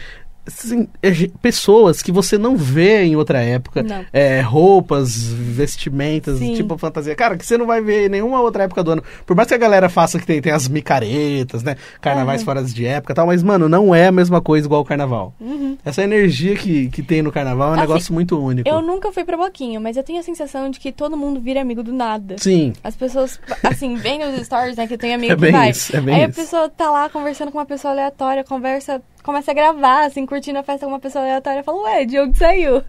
Assim, 0.48 0.88
é 1.02 1.12
pessoas 1.42 2.02
que 2.02 2.12
você 2.12 2.38
não 2.38 2.56
vê 2.56 3.04
em 3.04 3.16
outra 3.16 3.42
época. 3.42 3.86
É, 4.14 4.42
roupas, 4.42 5.24
vestimentas, 5.66 6.38
Sim. 6.40 6.54
tipo 6.54 6.78
fantasia. 6.78 7.16
Cara, 7.16 7.38
que 7.38 7.46
você 7.46 7.58
não 7.58 7.66
vai 7.66 7.82
ver 7.82 8.06
em 8.06 8.10
nenhuma 8.10 8.42
outra 8.42 8.64
época 8.64 8.84
do 8.84 8.92
ano. 8.92 9.04
Por 9.26 9.36
mais 9.36 9.48
que 9.48 9.54
a 9.54 9.58
galera 9.58 9.90
faça 9.90 10.20
que 10.20 10.26
tem, 10.26 10.42
tem 10.42 10.52
as 10.52 10.68
micaretas, 10.68 11.64
né? 11.64 11.76
Carnavais 12.02 12.42
Aham. 12.42 12.46
fora 12.46 12.64
de 12.64 12.86
época 12.86 13.14
e 13.14 13.16
tal, 13.16 13.28
mas, 13.28 13.42
mano, 13.44 13.68
não 13.68 13.94
é 13.94 14.08
a 14.08 14.12
mesma 14.12 14.42
coisa 14.42 14.68
igual 14.68 14.82
o 14.82 14.86
carnaval. 14.86 15.34
Uhum. 15.40 15.78
Essa 15.84 16.04
energia 16.04 16.56
que, 16.56 16.90
que 16.90 17.02
tem 17.04 17.22
no 17.22 17.32
carnaval 17.32 17.70
é 17.70 17.72
um 17.72 17.74
Assim, 17.74 17.82
negócio 17.82 18.14
muito 18.14 18.40
único. 18.40 18.68
Eu 18.70 18.82
nunca 18.82 19.12
fui 19.12 19.24
pra 19.24 19.38
bloquinho, 19.38 19.80
mas 19.82 19.98
eu 19.98 20.04
tenho 20.04 20.20
a 20.20 20.24
sensação 20.24 20.70
de 20.70 20.80
que 20.80 20.92
todo 20.92 21.18
mundo 21.18 21.40
vira 21.40 21.62
amigo 21.62 21.84
do 21.84 21.92
nada. 21.94 22.36
Sim. 22.38 22.74
As 22.84 22.96
pessoas, 22.96 23.40
assim, 23.64 23.96
vem 23.96 24.20
nos 24.20 24.46
stories, 24.46 24.76
né, 24.78 24.88
que 24.88 24.98
tem 24.98 25.14
amigo 25.16 25.34
É 25.34 25.36
que 25.36 25.42
bem 25.42 25.52
vai. 25.52 25.70
isso, 25.72 25.96
é 25.96 26.02
bem 26.02 26.16
Aí 26.16 26.24
a 26.24 26.28
isso. 26.30 26.40
pessoa 26.40 26.70
tá 26.70 26.90
lá 26.92 27.10
conversando 27.10 27.52
com 27.52 27.58
uma 27.58 27.66
pessoa 27.66 27.92
aleatória, 27.94 28.44
conversa, 28.44 29.02
começa 29.26 29.50
a 29.50 29.54
gravar, 29.56 30.06
assim, 30.06 30.24
curtindo 30.24 30.60
a 30.60 30.64
festa 30.64 30.86
com 30.86 30.92
uma 30.92 31.00
pessoa 31.00 31.24
aleatória, 31.24 31.64
fala, 31.64 31.82
ué, 31.82 32.06
onde 32.22 32.38
saiu? 32.38 32.84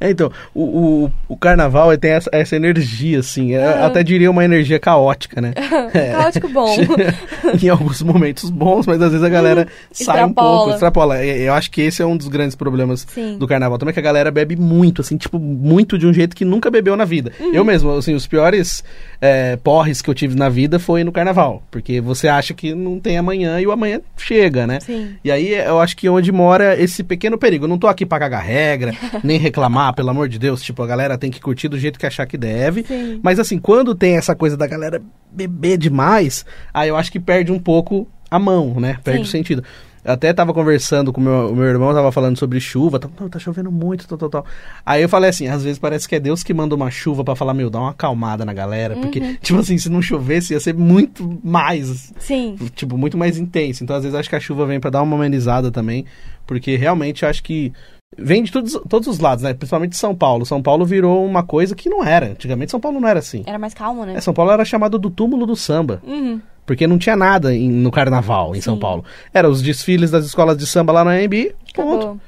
É, 0.00 0.10
então, 0.10 0.30
o, 0.54 0.62
o, 1.06 1.12
o 1.28 1.36
carnaval 1.36 1.96
tem 1.98 2.12
essa, 2.12 2.30
essa 2.32 2.56
energia, 2.56 3.18
assim. 3.20 3.52
eu 3.52 3.62
Aham. 3.62 3.86
até 3.86 4.02
diria 4.02 4.30
uma 4.30 4.44
energia 4.44 4.78
caótica, 4.78 5.40
né? 5.40 5.52
É. 5.92 6.12
Caótico 6.12 6.48
bom. 6.48 6.76
em 7.60 7.68
alguns 7.68 8.00
momentos 8.02 8.48
bons, 8.50 8.86
mas 8.86 9.00
às 9.02 9.10
vezes 9.10 9.24
a 9.24 9.28
galera 9.28 9.66
sai 9.90 10.24
um 10.24 10.32
pouco, 10.32 10.70
extrapola. 10.70 11.24
E- 11.24 11.42
Eu 11.42 11.54
acho 11.54 11.70
que 11.70 11.80
esse 11.82 12.00
é 12.02 12.06
um 12.06 12.16
dos 12.16 12.28
grandes 12.28 12.54
problemas 12.54 13.06
Sim. 13.12 13.36
do 13.38 13.46
carnaval. 13.46 13.78
Também 13.78 13.92
que 13.92 13.98
a 14.00 14.02
galera 14.02 14.30
bebe 14.30 14.54
muito, 14.56 15.00
assim, 15.00 15.16
tipo, 15.16 15.38
muito 15.38 15.98
de 15.98 16.06
um 16.06 16.12
jeito 16.12 16.36
que 16.36 16.44
nunca 16.44 16.70
bebeu 16.70 16.96
na 16.96 17.04
vida. 17.04 17.32
Uhum. 17.40 17.52
Eu 17.52 17.64
mesmo, 17.64 17.90
assim, 17.96 18.14
os 18.14 18.26
piores 18.26 18.84
é, 19.20 19.56
porres 19.56 20.00
que 20.00 20.08
eu 20.08 20.14
tive 20.14 20.36
na 20.36 20.48
vida 20.48 20.78
foi 20.78 21.02
no 21.02 21.10
carnaval. 21.12 21.62
Porque 21.70 22.00
você 22.00 22.28
acha 22.28 22.54
que 22.54 22.74
não 22.74 23.00
tem 23.00 23.18
amanhã 23.18 23.60
e 23.60 23.66
o 23.66 23.72
amanhã 23.72 24.00
chega, 24.16 24.66
né? 24.66 24.78
Sim. 24.80 25.16
E 25.24 25.30
aí 25.30 25.52
eu 25.54 25.80
acho 25.80 25.96
que 25.96 26.06
é 26.06 26.10
onde 26.10 26.30
mora 26.30 26.80
esse 26.80 27.02
pequeno 27.02 27.36
perigo. 27.36 27.64
Eu 27.64 27.68
não 27.68 27.78
tô 27.78 27.86
aqui 27.88 28.06
pra 28.06 28.18
cagar 28.18 28.42
regra, 28.44 28.94
nem 29.24 29.38
reclamar, 29.38 29.59
pelo 29.94 30.10
amor 30.10 30.28
de 30.28 30.38
Deus. 30.38 30.62
Tipo, 30.62 30.82
a 30.82 30.86
galera 30.86 31.18
tem 31.18 31.30
que 31.30 31.40
curtir 31.40 31.68
do 31.68 31.78
jeito 31.78 31.98
que 31.98 32.06
achar 32.06 32.26
que 32.26 32.38
deve. 32.38 32.84
Sim. 32.84 33.20
Mas 33.22 33.38
assim, 33.38 33.58
quando 33.58 33.94
tem 33.94 34.16
essa 34.16 34.34
coisa 34.34 34.56
da 34.56 34.66
galera 34.66 35.02
beber 35.30 35.76
demais, 35.76 36.44
aí 36.72 36.88
eu 36.88 36.96
acho 36.96 37.10
que 37.10 37.18
perde 37.20 37.50
um 37.52 37.58
pouco 37.58 38.06
a 38.30 38.38
mão, 38.38 38.78
né? 38.80 38.98
Perde 39.02 39.20
Sim. 39.20 39.24
o 39.24 39.30
sentido. 39.30 39.64
Eu 40.02 40.14
até 40.14 40.32
tava 40.32 40.54
conversando 40.54 41.12
com 41.12 41.20
o 41.20 41.24
meu, 41.24 41.54
meu 41.54 41.64
irmão, 41.66 41.92
tava 41.92 42.10
falando 42.10 42.38
sobre 42.38 42.58
chuva, 42.58 42.98
tá, 42.98 43.06
"Não, 43.20 43.28
tá 43.28 43.38
chovendo 43.38 43.70
muito, 43.70 44.08
tal, 44.08 44.16
tal, 44.16 44.30
tal. 44.30 44.46
Aí 44.86 45.02
eu 45.02 45.08
falei 45.10 45.28
assim, 45.28 45.46
às 45.46 45.62
vezes 45.62 45.78
parece 45.78 46.08
que 46.08 46.14
é 46.14 46.20
Deus 46.20 46.42
que 46.42 46.54
manda 46.54 46.74
uma 46.74 46.90
chuva 46.90 47.22
pra 47.22 47.36
falar, 47.36 47.52
meu, 47.52 47.68
dá 47.68 47.78
uma 47.80 47.90
acalmada 47.90 48.42
na 48.46 48.54
galera, 48.54 48.96
porque, 48.96 49.20
Uhum. 49.20 49.36
tipo 49.42 49.58
assim, 49.58 49.76
se 49.76 49.90
não 49.90 50.00
chovesse 50.00 50.54
ia 50.54 50.60
ser 50.60 50.72
muito 50.72 51.38
mais, 51.44 52.14
Sim. 52.18 52.56
tipo, 52.74 52.96
muito 52.96 53.18
mais 53.18 53.36
intenso. 53.36 53.84
Então, 53.84 53.94
às 53.94 54.02
vezes, 54.02 54.18
acho 54.18 54.30
que 54.30 54.36
a 54.36 54.40
chuva 54.40 54.64
vem 54.64 54.80
pra 54.80 54.88
dar 54.88 55.02
uma 55.02 55.16
amenizada 55.16 55.70
também, 55.70 56.06
porque 56.46 56.76
realmente 56.76 57.22
eu 57.22 57.28
acho 57.28 57.42
que 57.42 57.70
vem 58.18 58.42
de 58.42 58.50
todos, 58.50 58.78
todos 58.88 59.08
os 59.08 59.18
lados, 59.20 59.42
né? 59.44 59.54
Principalmente 59.54 59.96
São 59.96 60.14
Paulo. 60.14 60.44
São 60.44 60.60
Paulo 60.62 60.84
virou 60.84 61.24
uma 61.24 61.42
coisa 61.42 61.74
que 61.74 61.88
não 61.88 62.04
era. 62.04 62.26
Antigamente, 62.30 62.70
São 62.70 62.80
Paulo 62.80 63.00
não 63.00 63.08
era 63.08 63.18
assim. 63.20 63.42
Era 63.46 63.58
mais 63.58 63.74
calmo, 63.74 64.04
né? 64.04 64.14
É, 64.16 64.20
São 64.20 64.34
Paulo 64.34 64.50
era 64.50 64.64
chamado 64.64 64.98
do 64.98 65.08
túmulo 65.10 65.46
do 65.46 65.54
samba, 65.54 66.02
Uhum. 66.06 66.40
porque 66.66 66.86
não 66.86 66.98
tinha 66.98 67.14
nada 67.16 67.54
em- 67.54 67.70
no 67.70 67.90
carnaval 67.90 68.54
em 68.56 68.60
São 68.60 68.74
Sim. 68.74 68.80
Paulo. 68.80 69.04
Era 69.32 69.48
os 69.48 69.62
desfiles 69.62 70.10
das 70.10 70.24
escolas 70.26 70.56
de 70.56 70.66
samba 70.66 70.92
lá 70.92 71.04
na 71.04 71.12
AMB, 71.12 71.54
ponto. 71.74 71.96
Acabou. 71.98 72.20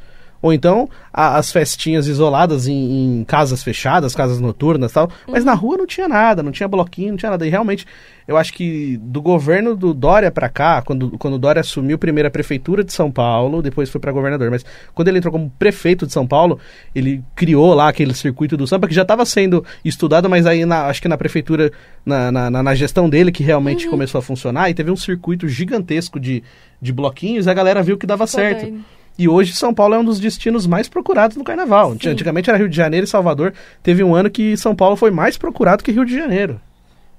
Ou 0.43 0.53
então 0.53 0.91
a- 1.13 1.37
as 1.39 1.53
festinhas 1.53 2.09
isoladas 2.09 2.67
em, 2.67 3.21
em 3.21 3.25
casas 3.25 3.63
fechadas, 3.63 4.13
casas 4.15 4.41
noturnas 4.41 4.91
e 4.91 4.95
tal. 4.95 5.09
Mas 5.29 5.45
na 5.45 5.55
rua 5.55 5.77
não 5.79 5.87
tinha 5.87 6.09
nada, 6.09 6.43
não 6.43 6.51
tinha 6.51 6.69
bloquinho, 6.69 7.11
não 7.13 7.17
tinha 7.17 7.31
nada. 7.31 7.47
E 7.47 7.51
realmente, 7.51 7.87
eu 8.27 8.37
acho 8.37 8.53
que 8.53 8.97
do 9.01 9.23
governo 9.23 9.77
do 9.77 9.95
Dória 9.95 10.31
pra 10.33 10.49
cá, 10.49 10.83
quando, 10.83 11.17
quando 11.19 11.35
o 11.35 11.39
Dória 11.39 11.61
assumiu 11.61 11.97
primeiro 11.97 12.27
a 12.27 12.31
prefeitura 12.31 12.83
de 12.83 12.93
São 12.93 13.09
Paulo, 13.11 13.63
depois 13.63 13.89
foi 13.89 14.01
pra 14.01 14.11
governador, 14.11 14.51
mas 14.51 14.65
quando 14.93 15.07
ele 15.09 15.19
entrou 15.19 15.31
como 15.33 15.49
prefeito 15.59 16.07
de 16.07 16.13
São 16.13 16.27
Paulo, 16.27 16.59
ele 16.93 17.23
criou 17.37 17.73
lá 17.73 17.89
aquele 17.89 18.13
circuito 18.13 18.57
do 18.57 18.67
samba 18.67 18.89
que 18.89 18.95
já 18.95 19.03
estava 19.03 19.25
sendo 19.25 19.65
estudado, 19.85 20.29
mas 20.29 20.45
aí 20.45 20.67
na- 20.67 20.87
acho 20.87 21.01
que 21.01 21.09
na 21.09 21.17
prefeitura, 21.17 21.71
na, 22.05 22.33
na, 22.33 22.51
na- 22.51 22.75
gestão 22.75 23.09
dele, 23.09 23.31
que 23.31 23.45
realmente 23.45 23.87
começou 23.87 24.19
a 24.19 24.23
funcionar, 24.23 24.71
e 24.71 24.75
teve 24.75 24.91
um 24.91 24.97
circuito 24.97 25.47
gigantesco 25.47 26.19
de, 26.19 26.43
de 26.81 26.93
bloquinhos, 26.93 27.47
e 27.47 27.51
a 27.51 27.55
galera 27.55 27.81
viu 27.83 27.97
que 27.97 28.07
dava 28.07 28.27
Foi 28.27 28.41
certo. 28.41 28.63
doido. 28.63 28.85
E 29.19 29.29
hoje 29.29 29.55
São 29.55 29.75
Paulo 29.75 29.95
é 29.95 29.99
um 29.99 30.05
dos 30.05 30.19
destinos 30.19 30.67
mais 30.67 30.89
procurados 30.89 31.37
no 31.37 31.45
carnaval. 31.45 31.97
Sim. 32.01 32.09
Antigamente 32.09 32.49
era 32.49 32.59
Rio 32.59 32.69
de 32.69 32.77
Janeiro 32.77 33.05
e 33.05 33.09
Salvador. 33.09 33.53
Teve 33.83 34.03
um 34.03 34.15
ano 34.15 34.31
que 34.31 34.57
São 34.57 34.75
Paulo 34.75 34.97
foi 34.97 35.11
mais 35.11 35.37
procurado 35.37 35.85
que 35.85 35.93
Rio 35.93 36.05
de 36.05 36.15
Janeiro. 36.15 36.61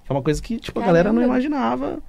É 0.09 0.11
uma 0.13 0.21
coisa 0.21 0.41
que 0.41 0.57
tipo, 0.57 0.79
a 0.79 0.85
galera 0.85 1.13
não 1.13 1.21
imaginava 1.21 1.99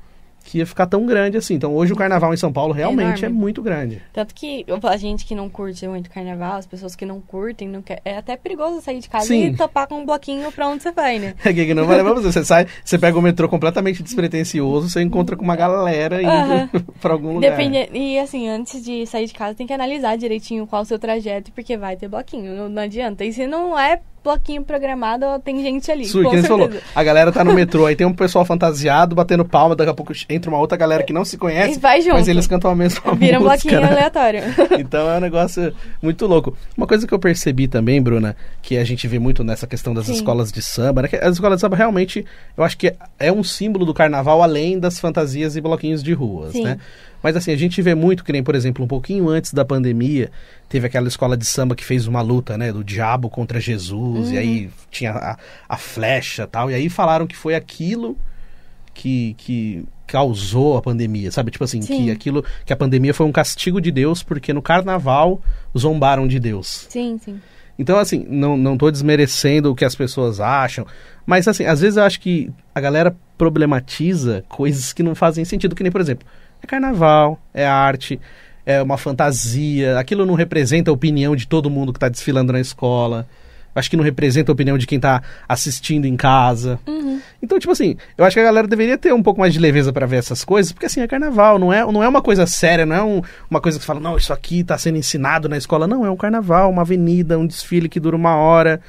que 0.44 0.58
ia 0.58 0.66
ficar 0.66 0.86
tão 0.86 1.06
grande 1.06 1.36
assim. 1.36 1.54
Então 1.54 1.74
hoje 1.74 1.92
o 1.92 1.96
carnaval 1.96 2.32
em 2.32 2.36
São 2.36 2.52
Paulo 2.52 2.72
realmente 2.72 3.24
é, 3.24 3.26
enorme. 3.26 3.40
muito 3.40 3.62
grande. 3.62 4.02
Tanto 4.12 4.34
que 4.34 4.64
a 4.82 4.96
gente 4.96 5.24
que 5.24 5.34
não 5.34 5.48
curte 5.48 5.88
muito 5.88 6.10
carnaval, 6.10 6.58
as 6.58 6.66
pessoas 6.66 6.94
que 6.94 7.06
não 7.06 7.20
curtem, 7.20 7.68
não 7.68 7.82
quer, 7.82 8.00
é 8.04 8.18
até 8.18 8.36
perigoso 8.36 8.80
sair 8.80 9.00
de 9.00 9.08
casa 9.08 9.26
Sim. 9.26 9.46
e 9.46 9.56
topar 9.56 9.88
com 9.88 10.00
um 10.00 10.06
bloquinho 10.06 10.52
pra 10.52 10.68
onde 10.68 10.82
você 10.82 10.92
vai, 10.92 11.18
né? 11.18 11.34
É 11.44 11.52
que 11.52 11.72
não 11.72 11.86
vai 11.86 11.96
levar 11.96 12.12
você. 12.12 12.24
Você 12.34 12.44
sai, 12.44 12.66
você 12.84 12.98
pega 12.98 13.16
o 13.16 13.22
metrô 13.22 13.48
completamente 13.48 14.02
despretensioso, 14.02 14.88
você 14.88 15.00
encontra 15.00 15.36
com 15.36 15.44
uma 15.44 15.54
galera 15.54 16.20
indo 16.20 16.30
Aham. 16.30 16.70
pra 17.00 17.12
algum 17.12 17.34
lugar. 17.34 17.50
Depende, 17.50 17.90
e 17.92 18.18
assim, 18.18 18.48
antes 18.48 18.82
de 18.82 19.06
sair 19.06 19.26
de 19.26 19.34
casa, 19.34 19.54
tem 19.54 19.66
que 19.66 19.72
analisar 19.72 20.16
direitinho 20.16 20.66
qual 20.66 20.82
o 20.82 20.84
seu 20.84 20.98
trajeto, 20.98 21.52
porque 21.52 21.76
vai 21.76 21.96
ter 21.96 22.08
bloquinho, 22.08 22.56
não, 22.56 22.68
não 22.68 22.82
adianta. 22.82 23.24
E 23.24 23.32
se 23.32 23.46
não 23.46 23.78
é 23.78 24.00
bloquinho 24.24 24.64
programado, 24.64 25.26
tem 25.44 25.62
gente 25.62 25.92
ali. 25.92 26.06
Sui, 26.06 26.28
que 26.30 26.42
falou. 26.42 26.70
A 26.94 27.04
galera 27.04 27.30
tá 27.30 27.44
no 27.44 27.52
metrô, 27.54 27.84
aí 27.84 27.94
tem 27.94 28.06
um 28.06 28.12
pessoal 28.14 28.44
fantasiado 28.44 29.14
batendo 29.14 29.44
palma, 29.44 29.76
daqui 29.76 29.90
a 29.90 29.94
pouco 29.94 30.12
entra 30.30 30.50
uma 30.50 30.58
outra 30.58 30.76
galera 30.78 31.02
que 31.02 31.12
não 31.12 31.24
se 31.24 31.36
conhece, 31.36 31.76
E 31.76 31.78
vai 31.78 32.00
junto. 32.00 32.14
mas 32.14 32.26
eles 32.26 32.46
cantam 32.46 32.70
a 32.70 32.74
mesma 32.74 33.14
Vira 33.14 33.38
um 33.38 33.42
música. 33.44 33.68
bloquinho 33.68 33.80
né? 33.82 33.88
aleatório. 33.88 34.40
Então 34.80 35.08
é 35.10 35.18
um 35.18 35.20
negócio 35.20 35.72
muito 36.02 36.26
louco. 36.26 36.56
Uma 36.76 36.86
coisa 36.86 37.06
que 37.06 37.12
eu 37.12 37.18
percebi 37.18 37.68
também, 37.68 38.00
Bruna, 38.02 38.34
que 38.62 38.78
a 38.78 38.84
gente 38.84 39.06
vê 39.06 39.18
muito 39.18 39.44
nessa 39.44 39.66
questão 39.66 39.92
das 39.92 40.06
Sim. 40.06 40.14
escolas 40.14 40.50
de 40.50 40.62
samba, 40.62 41.02
né? 41.02 41.08
que 41.08 41.16
as 41.16 41.34
escolas 41.34 41.58
de 41.58 41.60
samba 41.60 41.76
realmente, 41.76 42.24
eu 42.56 42.64
acho 42.64 42.78
que 42.78 42.94
é 43.18 43.30
um 43.30 43.44
símbolo 43.44 43.84
do 43.84 43.92
carnaval 43.92 44.42
além 44.42 44.78
das 44.78 44.98
fantasias 44.98 45.54
e 45.54 45.60
bloquinhos 45.60 46.02
de 46.02 46.12
ruas, 46.14 46.52
Sim. 46.52 46.64
né? 46.64 46.78
Mas 47.24 47.36
assim, 47.36 47.52
a 47.52 47.56
gente 47.56 47.80
vê 47.80 47.94
muito, 47.94 48.22
que 48.22 48.30
nem, 48.30 48.42
por 48.42 48.54
exemplo, 48.54 48.84
um 48.84 48.86
pouquinho 48.86 49.30
antes 49.30 49.54
da 49.54 49.64
pandemia, 49.64 50.30
teve 50.68 50.86
aquela 50.86 51.08
escola 51.08 51.38
de 51.38 51.46
samba 51.46 51.74
que 51.74 51.82
fez 51.82 52.06
uma 52.06 52.20
luta, 52.20 52.58
né? 52.58 52.70
Do 52.70 52.84
diabo 52.84 53.30
contra 53.30 53.58
Jesus, 53.58 54.30
e 54.30 54.36
aí 54.36 54.70
tinha 54.90 55.12
a, 55.12 55.38
a 55.66 55.76
flecha 55.78 56.42
e 56.42 56.46
tal, 56.46 56.70
e 56.70 56.74
aí 56.74 56.90
falaram 56.90 57.26
que 57.26 57.34
foi 57.34 57.54
aquilo 57.54 58.14
que, 58.92 59.34
que 59.38 59.86
causou 60.06 60.76
a 60.76 60.82
pandemia, 60.82 61.32
sabe? 61.32 61.50
Tipo 61.50 61.64
assim, 61.64 61.80
Sim. 61.80 62.04
que 62.04 62.10
aquilo, 62.10 62.44
que 62.66 62.74
a 62.74 62.76
pandemia 62.76 63.14
foi 63.14 63.24
um 63.24 63.32
castigo 63.32 63.80
de 63.80 63.90
Deus, 63.90 64.22
porque 64.22 64.52
no 64.52 64.60
carnaval 64.60 65.40
zombaram 65.76 66.28
de 66.28 66.38
Deus. 66.38 66.86
sim, 66.90 67.18
sim. 67.18 67.40
Então, 67.78 67.98
assim, 67.98 68.24
não, 68.28 68.56
não 68.56 68.76
tô 68.76 68.88
desmerecendo 68.88 69.72
o 69.72 69.74
que 69.74 69.84
as 69.84 69.96
pessoas 69.96 70.40
acham, 70.40 70.86
mas 71.26 71.48
assim, 71.48 71.64
às 71.64 71.80
vezes 71.80 71.96
eu 71.96 72.04
acho 72.04 72.20
que 72.20 72.52
a 72.72 72.80
galera 72.80 73.16
problematiza 73.36 74.44
coisas 74.48 74.92
que 74.92 75.02
não 75.02 75.14
fazem 75.14 75.44
sentido, 75.44 75.74
que 75.74 75.82
nem, 75.82 75.90
por 75.90 76.00
exemplo, 76.00 76.24
é 76.64 76.66
carnaval, 76.66 77.38
é 77.52 77.66
arte, 77.66 78.20
é 78.66 78.82
uma 78.82 78.96
fantasia, 78.98 79.98
aquilo 79.98 80.24
não 80.26 80.34
representa 80.34 80.90
a 80.90 80.94
opinião 80.94 81.34
de 81.36 81.46
todo 81.46 81.70
mundo 81.70 81.92
que 81.92 81.98
tá 81.98 82.08
desfilando 82.08 82.52
na 82.52 82.60
escola. 82.60 83.26
Acho 83.76 83.90
que 83.90 83.96
não 83.96 84.04
representa 84.04 84.52
a 84.52 84.54
opinião 84.54 84.78
de 84.78 84.86
quem 84.86 85.00
tá 85.00 85.20
assistindo 85.48 86.04
em 86.04 86.16
casa. 86.16 86.78
Uhum. 86.86 87.20
Então, 87.42 87.58
tipo 87.58 87.72
assim, 87.72 87.96
eu 88.16 88.24
acho 88.24 88.34
que 88.34 88.38
a 88.40 88.44
galera 88.44 88.68
deveria 88.68 88.96
ter 88.96 89.12
um 89.12 89.20
pouco 89.22 89.40
mais 89.40 89.52
de 89.52 89.58
leveza 89.58 89.92
pra 89.92 90.06
ver 90.06 90.18
essas 90.18 90.44
coisas, 90.44 90.70
porque 90.70 90.86
assim, 90.86 91.00
é 91.00 91.08
carnaval, 91.08 91.58
não 91.58 91.72
é, 91.72 91.84
não 91.84 92.00
é 92.00 92.06
uma 92.06 92.22
coisa 92.22 92.46
séria, 92.46 92.86
não 92.86 92.94
é 92.94 93.02
um- 93.02 93.20
uma 93.50 93.60
coisa 93.60 93.76
que 93.76 93.82
você 93.82 93.86
fala, 93.88 93.98
não, 93.98 94.16
isso 94.16 94.32
aqui 94.32 94.62
tá 94.62 94.78
sendo 94.78 94.96
ensinado 94.96 95.48
na 95.48 95.56
escola. 95.56 95.88
Não, 95.88 96.06
é 96.06 96.10
um 96.10 96.16
carnaval, 96.16 96.70
uma 96.70 96.82
avenida, 96.82 97.36
um 97.36 97.46
desfile 97.48 97.88
que 97.88 97.98
dura 97.98 98.14
uma 98.14 98.36
hora. 98.36 98.80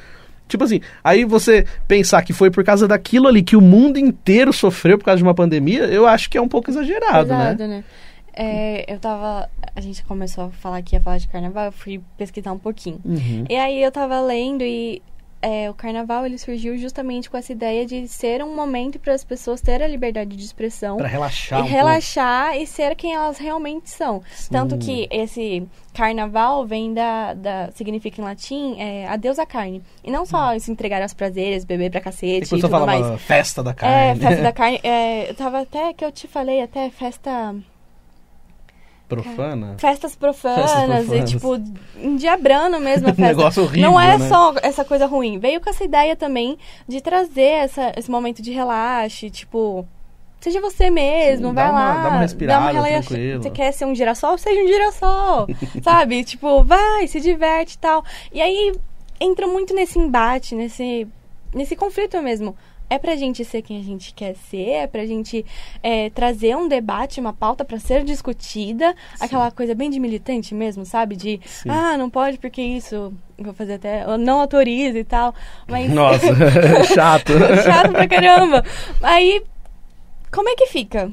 Tipo 0.47 0.63
assim, 0.63 0.79
aí 1.03 1.25
você 1.25 1.65
pensar 1.87 2.21
que 2.23 2.33
foi 2.33 2.51
por 2.51 2.63
causa 2.63 2.87
daquilo 2.87 3.27
ali 3.27 3.41
que 3.41 3.55
o 3.55 3.61
mundo 3.61 3.97
inteiro 3.97 4.53
sofreu 4.53 4.97
por 4.97 5.05
causa 5.05 5.17
de 5.17 5.23
uma 5.23 5.33
pandemia, 5.33 5.85
eu 5.85 6.05
acho 6.05 6.29
que 6.29 6.37
é 6.37 6.41
um 6.41 6.47
pouco 6.47 6.69
exagerado, 6.69 7.29
né? 7.29 7.51
Pesado, 7.51 7.67
né? 7.67 7.83
É, 8.37 8.93
eu 8.93 8.99
tava. 8.99 9.49
A 9.73 9.81
gente 9.81 10.03
começou 10.03 10.45
a 10.45 10.49
falar 10.49 10.81
que 10.81 10.95
ia 10.95 11.01
falar 11.01 11.17
de 11.17 11.27
carnaval, 11.27 11.65
eu 11.65 11.71
fui 11.71 12.01
pesquisar 12.17 12.51
um 12.51 12.59
pouquinho. 12.59 12.99
Uhum. 13.05 13.45
E 13.49 13.55
aí 13.55 13.81
eu 13.81 13.91
tava 13.91 14.19
lendo 14.21 14.61
e 14.61 15.01
é, 15.45 15.69
o 15.69 15.73
carnaval 15.75 16.25
ele 16.25 16.39
surgiu 16.39 16.75
justamente 16.75 17.29
com 17.29 17.37
essa 17.37 17.51
ideia 17.51 17.85
de 17.85 18.07
ser 18.07 18.43
um 18.43 18.55
momento 18.55 18.97
para 18.97 19.13
as 19.13 19.23
pessoas 19.23 19.61
terem 19.61 19.85
a 19.85 19.89
liberdade 19.89 20.35
de 20.35 20.43
expressão. 20.43 20.97
Pra 20.97 21.07
relaxar 21.07 21.59
e 21.59 21.61
um 21.61 21.65
relaxar 21.65 22.57
e 22.57 22.65
ser 22.65 22.95
quem 22.95 23.13
elas 23.13 23.37
realmente 23.37 23.89
são. 23.91 24.23
Tanto 24.49 24.75
que 24.77 25.07
esse 25.11 25.67
carnaval 25.93 26.65
vem 26.65 26.93
da, 26.93 27.33
da 27.35 27.69
significa 27.75 28.19
em 28.19 28.23
latim 28.23 28.75
é, 28.79 29.07
adeus 29.07 29.37
à 29.37 29.45
carne. 29.45 29.83
E 30.03 30.09
não 30.09 30.25
só 30.25 30.57
se 30.57 30.71
entregar 30.71 31.01
aos 31.03 31.13
prazeres, 31.13 31.63
beber 31.63 31.91
pra 31.91 32.01
pouco. 32.01 32.11
cacete 32.15 32.33
E 32.33 32.41
e 32.41 32.45
você 32.45 32.55
tudo 32.55 32.69
falava 32.69 32.99
mais. 32.99 33.21
festa 33.21 33.61
da 33.61 33.71
É, 33.71 33.73
carne, 33.73 34.19
festa 34.19 34.41
da 34.41 34.51
carne. 34.53 34.79
É, 34.83 35.29
eu 35.29 35.35
tava 35.35 35.61
até 35.61 35.93
que 35.93 36.03
eu 36.03 36.11
te 36.11 36.27
falei, 36.27 36.61
até 36.61 36.89
festa. 36.89 37.55
Profana. 39.07 39.75
Festas 39.77 40.15
profanas, 40.15 40.71
Festas 40.71 41.05
profanas. 41.05 41.11
e 41.11 41.23
tipo, 41.33 41.55
endiabrando 42.01 42.79
mesmo 42.79 43.07
a 43.09 43.13
festa. 43.15 43.27
negócio 43.27 43.63
horrível, 43.63 43.91
Não 43.91 43.99
é 43.99 44.17
né? 44.17 44.27
só 44.27 44.53
essa 44.61 44.83
coisa 44.85 45.05
ruim. 45.05 45.39
Veio 45.39 45.61
com 45.61 45.69
essa 45.69 45.83
ideia 45.83 46.15
também 46.15 46.57
de 46.87 47.01
trazer 47.01 47.41
essa, 47.41 47.91
esse 47.95 48.09
momento 48.09 48.41
de 48.41 48.51
relaxe, 48.51 49.29
tipo. 49.29 49.87
Seja 50.41 50.61
você 50.61 50.91
mesmo, 50.91 51.47
Sim, 51.49 51.53
vai 51.55 51.65
dá 51.65 51.71
uma- 51.71 51.79
lá. 51.95 52.03
dá 52.03 52.09
uma 52.09 52.19
respirada, 52.19 52.71
relaxa- 52.71 53.07
tranquilo. 53.09 53.41
Você 53.41 53.49
quer 53.49 53.71
ser 53.71 53.85
um 53.85 53.95
girassol? 53.95 54.37
Seja 54.37 54.61
um 54.61 54.67
girassol. 54.67 55.47
sabe? 55.81 56.23
Tipo, 56.23 56.63
vai, 56.63 57.07
se 57.07 57.19
diverte 57.19 57.75
e 57.75 57.77
tal. 57.79 58.03
E 58.31 58.39
aí 58.41 58.73
entra 59.19 59.47
muito 59.47 59.73
nesse 59.73 59.97
embate, 59.97 60.53
nesse, 60.53 61.07
nesse 61.53 61.75
conflito 61.75 62.21
mesmo. 62.21 62.55
É 62.89 62.99
pra 62.99 63.15
gente 63.15 63.43
ser 63.43 63.61
quem 63.61 63.79
a 63.79 63.83
gente 63.83 64.13
quer 64.13 64.35
ser, 64.35 64.69
é 64.69 64.87
pra 64.87 65.05
gente 65.05 65.45
é, 65.81 66.09
trazer 66.09 66.55
um 66.55 66.67
debate, 66.67 67.19
uma 67.19 67.33
pauta 67.33 67.65
pra 67.65 67.79
ser 67.79 68.03
discutida, 68.03 68.95
aquela 69.19 69.49
coisa 69.51 69.73
bem 69.73 69.89
de 69.89 69.99
militante 69.99 70.53
mesmo, 70.53 70.85
sabe? 70.85 71.15
De, 71.15 71.39
Sim. 71.45 71.69
ah, 71.69 71.97
não 71.97 72.09
pode 72.09 72.37
porque 72.37 72.61
isso, 72.61 73.13
vou 73.37 73.53
fazer 73.53 73.73
até, 73.75 74.03
eu 74.03 74.17
não 74.17 74.41
autoriza 74.41 74.99
e 74.99 75.03
tal, 75.03 75.33
mas... 75.67 75.89
Nossa, 75.93 76.27
chato. 76.93 77.33
Chato 77.63 77.91
pra 77.91 78.07
caramba. 78.07 78.63
Aí, 79.01 79.43
como 80.31 80.49
é 80.49 80.55
que 80.55 80.67
fica? 80.67 81.11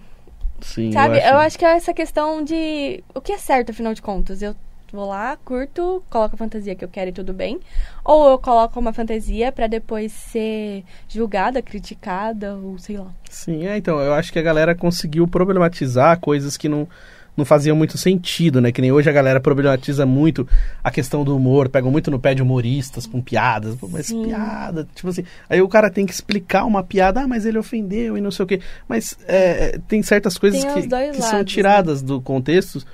Sim, 0.61 0.93
Sabe? 0.93 1.19
Eu 1.19 1.39
acho... 1.39 1.59
que 1.59 1.65
é 1.65 1.73
essa 1.73 1.93
questão 1.93 2.45
de 2.45 3.03
o 3.15 3.21
que 3.21 3.33
é 3.33 3.39
certo, 3.39 3.71
afinal 3.71 3.95
de 3.95 4.03
contas. 4.03 4.43
Eu 4.43 4.55
vou 4.93 5.09
lá, 5.09 5.37
curto, 5.43 6.03
coloco 6.11 6.35
a 6.35 6.39
fantasia 6.39 6.75
que 6.75 6.85
eu 6.85 6.89
quero 6.89 7.09
e 7.11 7.13
tudo 7.13 7.33
bem. 7.33 7.59
Ou 8.05 8.31
eu 8.31 8.39
coloco 8.39 8.79
uma 8.79 8.93
fantasia 8.93 9.51
pra 9.51 9.67
depois 9.67 10.13
ser 10.13 10.85
julgada, 11.09 11.63
criticada, 11.63 12.55
ou 12.55 12.79
sei 12.79 12.99
lá. 12.99 13.11
Sim, 13.31 13.67
é, 13.67 13.77
então, 13.77 13.99
eu 14.01 14.13
acho 14.13 14.33
que 14.33 14.39
a 14.39 14.43
galera 14.43 14.75
conseguiu 14.75 15.27
problematizar 15.27 16.21
coisas 16.21 16.57
que 16.59 16.69
não, 16.69 16.87
não 17.37 17.45
faziam 17.45 17.75
muito 17.75 17.97
sentido, 17.97 18.61
né? 18.61 18.71
Que 18.71 18.83
nem 18.83 18.93
hoje 18.93 19.09
a 19.09 19.13
galera 19.13 19.41
problematiza 19.41 20.05
muito 20.05 20.47
a 20.85 20.91
questão 20.91 21.25
do 21.25 21.35
humor, 21.35 21.69
pegam 21.71 21.91
muito 21.91 22.11
no 22.11 22.19
pé 22.19 22.35
de 22.35 22.43
humoristas 22.43 23.07
com 23.07 23.23
piadas. 23.23 23.75
Pô, 23.77 23.89
mas 23.89 24.07
Sim. 24.07 24.25
piada, 24.25 24.87
tipo 24.95 25.09
assim, 25.09 25.25
aí 25.49 25.63
o 25.63 25.69
cara 25.69 25.91
tem 25.91 26.05
que 26.05 26.13
explicar 26.13 26.65
uma 26.67 26.83
piada, 26.83 27.23
ah, 27.23 27.27
mas 27.27 27.47
ele 27.47 27.59
ofendeu 27.59 28.19
e 28.19 28.21
não 28.21 28.31
sei 28.31 28.45
o 28.45 28.47
quê. 28.47 28.61
Mas 28.87 29.17
é, 29.27 29.79
tem 29.89 30.03
certas 30.03 30.37
coisas 30.37 30.63
Tem 30.63 30.83
que, 30.83 30.89
que 31.13 31.23
são 31.23 31.39
né? 31.39 31.45
tiradas 31.45 32.03
do 32.03 32.21
contexto. 32.21 32.85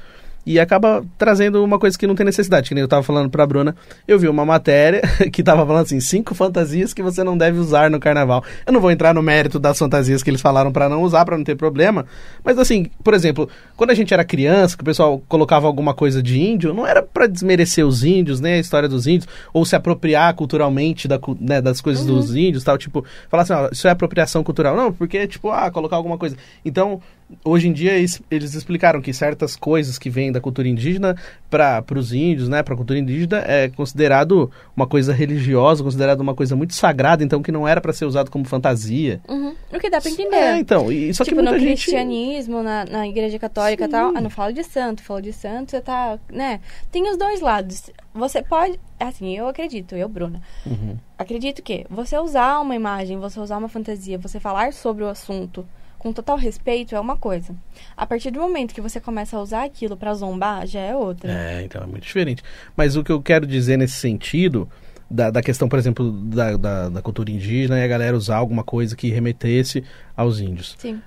E 0.49 0.59
acaba 0.59 1.05
trazendo 1.19 1.63
uma 1.63 1.79
coisa 1.79 1.99
que 1.99 2.07
não 2.07 2.15
tem 2.15 2.25
necessidade. 2.25 2.71
Que 2.71 2.75
nem 2.75 2.81
eu 2.81 2.89
tava 2.89 3.03
falando 3.03 3.29
pra 3.29 3.47
Bruna, 3.47 3.77
eu 4.07 4.19
vi 4.19 4.29
uma 4.29 4.47
matéria 4.47 5.03
que 5.31 5.43
tava 5.43 5.67
falando 5.67 5.83
assim, 5.83 6.01
cinco 6.01 6.35
fantasias 6.35 6.95
que 6.95 7.03
você 7.03 7.23
não 7.23 7.37
deve 7.37 7.59
usar 7.59 7.91
no 7.91 8.01
carnaval. 8.01 8.43
Eu 8.67 8.73
não 8.73 8.81
vou 8.81 8.91
entrar 8.91 9.13
no 9.13 9.23
mérito 9.23 9.59
das 9.59 9.79
fantasias 9.79 10.23
que 10.23 10.31
eles 10.31 10.41
falaram 10.41 10.73
pra 10.73 10.89
não 10.89 11.03
usar, 11.03 11.27
pra 11.27 11.37
não 11.37 11.45
ter 11.45 11.55
problema. 11.55 12.07
Mas 12.43 12.59
assim, 12.59 12.87
por 13.05 13.13
exemplo, 13.13 13.47
quando 13.77 13.91
a 13.91 13.95
gente 13.95 14.15
era 14.15 14.25
criança, 14.25 14.75
que 14.75 14.83
o 14.83 14.87
pessoal 14.87 15.23
colocava 15.29 15.67
alguma 15.67 15.93
coisa 15.93 16.23
de 16.23 16.41
índio, 16.41 16.73
não 16.73 16.87
era 16.87 17.03
pra 17.03 17.27
desmerecer 17.27 17.87
os 17.87 18.03
índios, 18.03 18.41
né, 18.41 18.55
a 18.55 18.59
história 18.59 18.89
dos 18.89 19.07
índios, 19.07 19.29
ou 19.53 19.67
se 19.67 19.77
apropriar 19.77 20.33
culturalmente 20.33 21.07
da, 21.07 21.21
né, 21.39 21.61
das 21.61 21.83
coisas 21.83 22.07
dos 22.07 22.35
índios, 22.35 22.65
tal, 22.65 22.79
tipo, 22.79 23.05
falar 23.29 23.43
assim, 23.43 23.53
ó, 23.53 23.69
isso 23.71 23.87
é 23.87 23.91
apropriação 23.91 24.43
cultural. 24.43 24.75
Não, 24.75 24.95
porque, 24.95 25.27
tipo, 25.27 25.51
ah, 25.51 25.71
colocar 25.71 25.97
alguma 25.97 26.17
coisa. 26.17 26.39
Então, 26.65 27.03
hoje 27.45 27.69
em 27.69 27.73
dia 27.73 27.93
eles, 27.93 28.55
explicaram 28.55 29.01
que 29.01 29.13
certas 29.13 29.57
coisas 29.57 29.99
que 29.99 30.09
vêm 30.09 30.33
da 30.33 30.41
cultura 30.41 30.69
indígena 30.69 31.17
para 31.51 31.85
os 31.97 32.13
índios, 32.13 32.49
né, 32.49 32.63
para 32.63 32.75
a 32.75 32.77
cultura 32.77 32.99
indígena 32.99 33.39
é 33.47 33.69
considerado 33.69 34.51
uma 34.77 34.87
coisa 34.87 35.13
religiosa, 35.13 35.83
considerado 35.83 36.21
uma 36.21 36.35
coisa 36.35 36.57
muito 36.57 36.75
sagrada, 36.75 37.23
então 37.23 37.43
que 37.43 37.53
não 37.53 37.67
era 37.67 37.81
para 37.81 37.93
ser 37.93 38.05
usado 38.05 38.31
como 38.31 38.45
fantasia. 38.45 39.21
Uhum. 39.29 39.55
O 39.73 39.79
que 39.79 39.91
dá 39.91 40.01
para 40.01 40.11
entender. 40.11 40.37
É, 40.37 40.59
então, 40.59 40.91
e, 40.91 41.13
só 41.13 41.25
tipo, 41.25 41.37
que 41.37 41.43
muita 41.43 41.59
no 41.59 41.59
gente 41.59 41.83
cristianismo, 41.83 42.63
na, 42.63 42.85
na 42.85 43.07
igreja 43.07 43.39
católica 43.39 43.85
e 43.85 43.89
tal, 43.89 44.13
ah, 44.17 44.21
não 44.21 44.31
fala 44.31 44.53
de 44.53 44.65
santo, 44.65 45.03
fala 45.03 45.23
de 45.23 45.33
santo, 45.33 45.71
você 45.71 45.81
tá, 45.81 46.19
né? 46.31 46.61
Tem 46.91 47.09
os 47.11 47.17
dois 47.17 47.41
lados. 47.41 47.91
Você 48.15 48.43
pode, 48.43 48.81
assim, 48.99 49.37
eu 49.37 49.47
acredito, 49.47 49.95
eu, 49.95 50.09
Bruna, 50.09 50.41
Uhum. 50.67 50.97
acredito 51.17 51.63
que 51.63 51.87
você 51.89 52.19
usar 52.19 52.61
uma 52.61 52.75
imagem, 52.75 53.19
você 53.19 53.39
usar 53.39 53.59
uma 53.59 53.69
fantasia, 53.69 54.19
você 54.19 54.41
falar 54.41 54.73
sobre 54.73 55.05
o 55.05 55.09
assunto 55.09 55.67
com 55.99 56.13
total 56.13 56.37
respeito 56.37 56.95
é 56.95 57.01
uma 57.01 57.17
coisa. 57.17 57.55
A 57.97 58.07
partir 58.07 58.31
do 58.31 58.41
momento 58.41 58.75
que 58.75 58.81
você 58.81 59.01
começa 59.01 59.37
a 59.37 59.41
usar 59.41 59.65
aquilo 59.65 59.97
pra 59.97 60.15
zombar, 60.15 60.67
já 60.67 60.81
é 60.81 60.95
outra. 60.95 61.31
É, 61.31 61.63
então 61.65 61.83
é 61.83 61.87
muito 61.87 62.05
diferente. 62.05 62.43
Mas 62.77 62.97
o 62.97 63.03
que 63.03 63.11
eu 63.11 63.21
quero 63.21 63.47
dizer 63.47 63.77
nesse 63.77 63.95
sentido, 63.95 64.69
da, 65.11 65.31
da 65.31 65.43
questão, 65.43 65.69
por 65.69 65.79
exemplo, 65.79 66.11
da, 66.13 66.57
da, 66.57 66.89
da 66.89 67.03
cultura 67.03 67.31
indígena 67.31 67.79
e 67.79 67.83
a 67.83 67.89
galera 67.89 68.17
usar 68.17 68.37
alguma 68.37 68.63
coisa 68.63 68.95
que 68.95 69.11
remetesse 69.11 69.83
aos 70.17 70.41
índios. 70.41 70.77
Sim. 70.79 71.01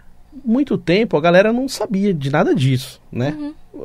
Muito 0.45 0.77
tempo 0.77 1.17
a 1.17 1.21
galera 1.21 1.51
não 1.51 1.67
sabia 1.67 2.13
de 2.13 2.29
nada 2.29 2.55
disso, 2.55 3.01
né? 3.11 3.35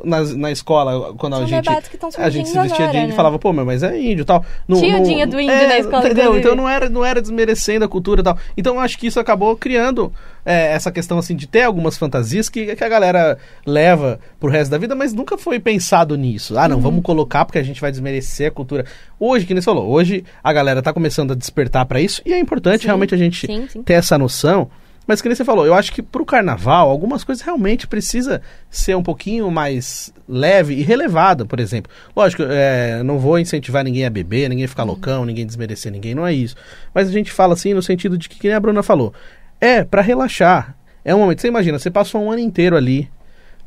Na, 0.03 0.21
na 0.21 0.51
escola, 0.51 1.13
quando 1.17 1.33
Uhum. 1.33 1.39
São 1.47 1.57
a 1.57 1.61
gente. 1.61 1.69
A 2.17 2.29
gente 2.29 2.49
se 2.49 2.59
vestia 2.59 2.77
de 2.77 2.83
agora, 2.83 2.97
índio 2.97 3.07
e 3.07 3.11
né? 3.11 3.15
falava, 3.15 3.39
pô, 3.39 3.51
meu, 3.53 3.65
mas 3.65 3.83
é 3.83 3.97
índio 3.99 4.21
e 4.21 4.25
tal. 4.25 4.45
Não- 4.67 4.79
Tinha 4.79 4.95
o 4.95 4.99
não- 4.99 5.03
dia 5.03 5.25
do 5.27 5.39
índio 5.39 5.53
é, 5.55 5.67
na 5.67 5.79
escola, 5.79 6.05
Entendeu? 6.05 6.37
Então 6.37 6.55
não 6.55 6.67
era, 6.69 6.89
não 6.89 7.03
era 7.05 7.21
desmerecendo 7.21 7.85
a 7.85 7.87
cultura 7.87 8.21
e 8.21 8.23
tal. 8.23 8.37
Então 8.57 8.79
acho 8.79 8.97
que 8.97 9.07
isso 9.07 9.19
acabou 9.19 9.55
criando 9.57 10.11
é, 10.45 10.73
essa 10.73 10.91
questão 10.91 11.17
assim 11.17 11.35
de 11.35 11.47
ter 11.47 11.63
algumas 11.63 11.97
fantasias 11.97 12.47
que, 12.49 12.75
que 12.75 12.83
a 12.83 12.89
galera 12.89 13.37
leva 13.65 14.19
pro 14.39 14.49
resto 14.49 14.71
da 14.71 14.77
vida, 14.77 14.93
mas 14.95 15.13
nunca 15.13 15.37
foi 15.37 15.59
pensado 15.59 16.15
nisso. 16.17 16.57
Ah, 16.57 16.63
Uhum. 16.63 16.69
não, 16.69 16.79
vamos 16.81 17.03
colocar 17.03 17.45
porque 17.45 17.59
a 17.59 17.63
gente 17.63 17.79
vai 17.81 17.91
desmerecer 17.91 18.49
a 18.49 18.51
cultura. 18.51 18.85
Hoje, 19.19 19.45
que 19.45 19.53
nem 19.53 19.61
você 19.61 19.65
falou, 19.65 19.87
hoje 19.89 20.23
a 20.43 20.51
galera 20.53 20.81
tá 20.81 20.91
começando 20.93 21.31
a 21.31 21.35
despertar 21.35 21.85
pra 21.85 21.99
isso 22.01 22.21
e 22.25 22.33
é 22.33 22.39
importante 22.39 22.81
Sim, 22.81 22.87
realmente 22.87 23.15
a 23.15 23.17
gente 23.17 23.45
sim, 23.47 23.67
sim. 23.69 23.83
ter 23.83 23.93
essa 23.93 24.17
noção. 24.17 24.69
Mas 25.07 25.21
que 25.21 25.29
nem 25.29 25.35
você 25.35 25.45
falou, 25.45 25.65
eu 25.65 25.73
acho 25.73 25.93
que 25.93 26.03
pro 26.03 26.25
carnaval, 26.25 26.89
algumas 26.89 27.23
coisas 27.23 27.41
realmente 27.43 27.87
precisa 27.87 28.41
ser 28.69 28.95
um 28.97 29.01
pouquinho 29.01 29.49
mais 29.49 30.13
leve 30.27 30.73
e 30.73 30.81
relevada, 30.81 31.45
por 31.45 31.59
exemplo. 31.61 31.89
Lógico, 32.13 32.43
é, 32.43 33.01
não 33.03 33.17
vou 33.17 33.39
incentivar 33.39 33.83
ninguém 33.85 34.05
a 34.05 34.09
beber, 34.09 34.49
ninguém 34.49 34.67
ficar 34.67 34.83
loucão, 34.83 35.23
ninguém 35.25 35.45
desmerecer 35.45 35.91
ninguém, 35.91 36.13
não 36.13 36.27
é 36.27 36.33
isso. 36.33 36.55
Mas 36.93 37.07
a 37.07 37.11
gente 37.11 37.31
fala 37.31 37.53
assim 37.53 37.73
no 37.73 37.81
sentido 37.81 38.17
de 38.17 38.27
que, 38.27 38.37
que 38.37 38.47
nem 38.47 38.55
a 38.55 38.59
Bruna 38.59 38.83
falou, 38.83 39.13
é 39.61 39.83
pra 39.83 40.01
relaxar. 40.01 40.75
É 41.05 41.15
um 41.15 41.19
momento, 41.19 41.39
você 41.41 41.47
imagina, 41.47 41.79
você 41.79 41.89
passou 41.89 42.21
um 42.21 42.29
ano 42.31 42.41
inteiro 42.41 42.75
ali, 42.75 43.09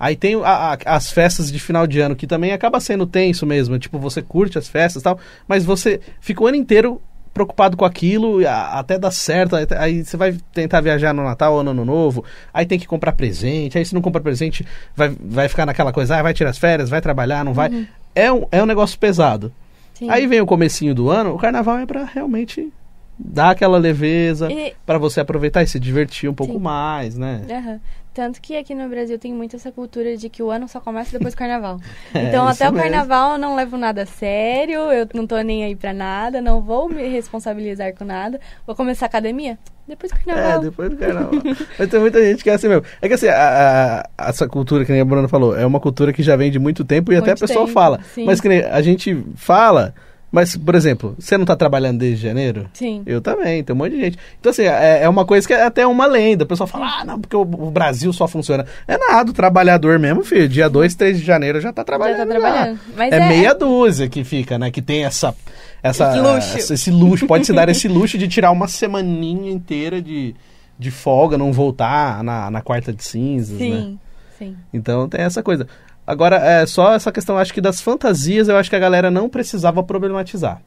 Aí 0.02 0.16
tem 0.16 0.34
a- 0.42 0.72
a- 0.72 0.78
as 0.96 1.10
festas 1.12 1.52
de 1.52 1.58
final 1.58 1.86
de 1.86 2.00
ano, 2.00 2.16
que 2.16 2.26
também 2.26 2.52
acaba 2.52 2.80
sendo 2.80 3.06
tenso 3.06 3.44
mesmo. 3.44 3.78
Tipo, 3.78 3.98
você 3.98 4.22
curte 4.22 4.56
as 4.56 4.66
festas 4.66 5.02
e 5.02 5.04
tal, 5.04 5.18
mas 5.46 5.62
você 5.62 6.00
fica 6.22 6.42
o 6.42 6.46
ano 6.46 6.56
inteiro 6.56 7.02
preocupado 7.32 7.76
com 7.76 7.84
aquilo, 7.84 8.38
até 8.46 8.98
dar 8.98 9.10
certo. 9.10 9.56
Aí, 9.78 10.04
você 10.04 10.16
vai 10.16 10.36
tentar 10.52 10.80
viajar 10.80 11.12
no 11.14 11.22
Natal 11.24 11.54
ou 11.54 11.62
no 11.62 11.70
Ano 11.70 11.84
Novo, 11.84 12.24
aí 12.52 12.66
tem 12.66 12.78
que 12.78 12.86
comprar 12.86 13.12
presente. 13.12 13.78
Aí 13.78 13.84
se 13.84 13.94
não 13.94 14.02
comprar 14.02 14.20
presente, 14.20 14.66
vai, 14.96 15.14
vai 15.20 15.48
ficar 15.48 15.66
naquela 15.66 15.92
coisa, 15.92 16.16
ah, 16.16 16.22
vai 16.22 16.34
tirar 16.34 16.50
as 16.50 16.58
férias, 16.58 16.88
vai 16.90 17.00
trabalhar, 17.00 17.44
não 17.44 17.52
vai. 17.54 17.86
É, 18.14 18.32
um, 18.32 18.44
é 18.50 18.62
um 18.62 18.66
negócio 18.66 18.98
pesado. 18.98 19.52
Sim. 19.94 20.10
Aí 20.10 20.26
vem 20.26 20.40
o 20.40 20.46
comecinho 20.46 20.94
do 20.94 21.10
ano, 21.10 21.34
o 21.34 21.38
carnaval 21.38 21.78
é 21.78 21.86
pra 21.86 22.04
realmente 22.04 22.72
dar 23.18 23.50
aquela 23.50 23.76
leveza, 23.76 24.50
E- 24.50 24.72
pra 24.86 24.96
você 24.96 25.20
aproveitar 25.20 25.62
e 25.62 25.66
se 25.66 25.78
divertir 25.78 26.28
um 26.28 26.34
pouco 26.34 26.54
Sim. 26.54 26.58
mais, 26.58 27.16
né? 27.18 27.42
Aham. 27.50 27.80
Tanto 28.12 28.40
que 28.40 28.56
aqui 28.56 28.74
no 28.74 28.88
Brasil 28.88 29.18
tem 29.18 29.32
muito 29.32 29.54
essa 29.54 29.70
cultura 29.70 30.16
de 30.16 30.28
que 30.28 30.42
o 30.42 30.50
ano 30.50 30.66
só 30.68 30.80
começa 30.80 31.12
depois 31.16 31.32
do 31.32 31.36
carnaval. 31.38 31.78
É, 32.12 32.24
então, 32.28 32.44
isso 32.50 32.62
até 32.62 32.68
o 32.68 32.72
mesmo. 32.72 32.90
carnaval 32.90 33.32
eu 33.34 33.38
não 33.38 33.54
levo 33.54 33.76
nada 33.76 34.02
a 34.02 34.06
sério, 34.06 34.80
eu 34.92 35.06
não 35.14 35.26
tô 35.26 35.36
nem 35.40 35.64
aí 35.64 35.76
pra 35.76 35.92
nada, 35.92 36.40
não 36.40 36.60
vou 36.60 36.88
me 36.88 37.06
responsabilizar 37.08 37.94
com 37.94 38.04
nada. 38.04 38.40
Vou 38.66 38.74
começar 38.74 39.06
a 39.06 39.08
academia 39.08 39.56
depois 39.86 40.10
do 40.12 40.18
É, 40.18 40.24
carnaval. 40.34 40.60
depois 40.60 40.90
do 40.90 40.96
carnaval. 40.96 41.30
Mas 41.78 41.88
tem 41.88 42.00
muita 42.00 42.20
gente 42.24 42.42
que 42.42 42.50
é 42.50 42.54
assim 42.54 42.68
mesmo. 42.68 42.84
É 43.00 43.06
que 43.08 43.14
assim, 43.14 43.28
a- 43.28 44.04
a- 44.18 44.28
essa 44.28 44.48
cultura, 44.48 44.84
que 44.84 44.90
nem 44.92 45.00
a 45.00 45.04
Bruna 45.04 45.28
falou, 45.28 45.56
é 45.56 45.64
uma 45.64 45.78
cultura 45.80 46.12
que 46.12 46.22
já 46.22 46.34
vem 46.36 46.50
de 46.50 46.58
muito 46.58 46.84
tempo 46.84 47.12
e 47.12 47.16
até 47.16 47.26
a 47.26 47.34
Muito 47.34 47.40
pessoa 47.40 47.60
tempo, 47.66 47.72
fala. 47.72 48.00
sim. 48.14 48.24
Mas 48.24 48.40
que 48.40 48.48
nem 48.48 48.60
a 48.64 48.82
gente 48.82 49.24
fala, 49.36 49.94
mas, 50.32 50.56
por 50.56 50.74
exemplo, 50.74 51.14
você 51.18 51.36
não 51.36 51.44
tá 51.44 51.56
trabalhando 51.56 51.98
desde 51.98 52.22
janeiro? 52.24 52.68
Sim. 52.72 53.02
Eu 53.04 53.20
também, 53.20 53.64
tem 53.64 53.74
um 53.74 53.78
monte 53.78 53.92
de 53.96 54.00
gente. 54.00 54.18
Então, 54.38 54.50
assim, 54.50 54.62
é, 54.62 55.02
é 55.02 55.08
uma 55.08 55.24
coisa 55.24 55.46
que 55.46 55.52
é 55.52 55.64
até 55.64 55.86
uma 55.86 56.06
lenda. 56.06 56.44
O 56.44 56.46
pessoal 56.46 56.66
fala, 56.66 56.86
ah, 57.00 57.04
não, 57.04 57.20
porque 57.20 57.34
o, 57.34 57.40
o 57.42 57.70
Brasil 57.70 58.12
só 58.12 58.28
funciona. 58.28 58.64
É 58.86 58.96
nada, 58.96 59.30
o 59.30 59.34
trabalhador 59.34 59.98
mesmo, 59.98 60.22
filho, 60.22 60.48
dia 60.48 60.68
2, 60.70 60.94
3 60.94 61.18
de 61.18 61.24
janeiro 61.24 61.60
já 61.60 61.72
tá 61.72 61.82
trabalhando. 61.82 62.18
Já 62.18 62.26
tá 62.26 62.30
trabalhando. 62.30 62.80
É, 62.98 63.08
é- 63.16 63.28
meia 63.28 63.54
dúzia 63.54 64.08
que 64.08 64.22
fica, 64.22 64.58
né? 64.58 64.70
Que 64.70 64.80
tem 64.80 65.04
essa. 65.04 65.34
essa 65.82 66.10
Esse 66.10 66.18
luxo. 66.20 66.56
essa- 66.58 66.74
esse 66.74 66.90
luxo. 66.90 67.26
Pode 67.26 67.44
se 67.46 67.52
dar 67.52 67.68
esse 67.68 67.88
luxo 67.88 68.16
de 68.16 68.28
tirar 68.28 68.50
uma 68.52 68.68
semaninha 68.68 69.50
inteira 69.50 70.00
de, 70.00 70.34
de 70.78 70.90
folga, 70.90 71.36
não 71.36 71.52
voltar 71.52 72.22
na, 72.22 72.50
na 72.50 72.60
quarta 72.60 72.92
de 72.92 73.02
cinzas, 73.02 73.58
né? 73.58 73.66
Sim, 73.66 73.98
sim. 74.38 74.56
Então 74.72 75.08
tem 75.08 75.22
essa 75.22 75.42
coisa. 75.42 75.66
Agora, 76.10 76.36
é 76.36 76.66
só 76.66 76.92
essa 76.94 77.12
questão, 77.12 77.38
acho 77.38 77.54
que 77.54 77.60
das 77.60 77.80
fantasias, 77.80 78.48
eu 78.48 78.56
acho 78.56 78.68
que 78.68 78.76
a 78.76 78.80
galera 78.80 79.10
não 79.10 79.28
precisava 79.28 79.82
problematizar. 79.82 80.60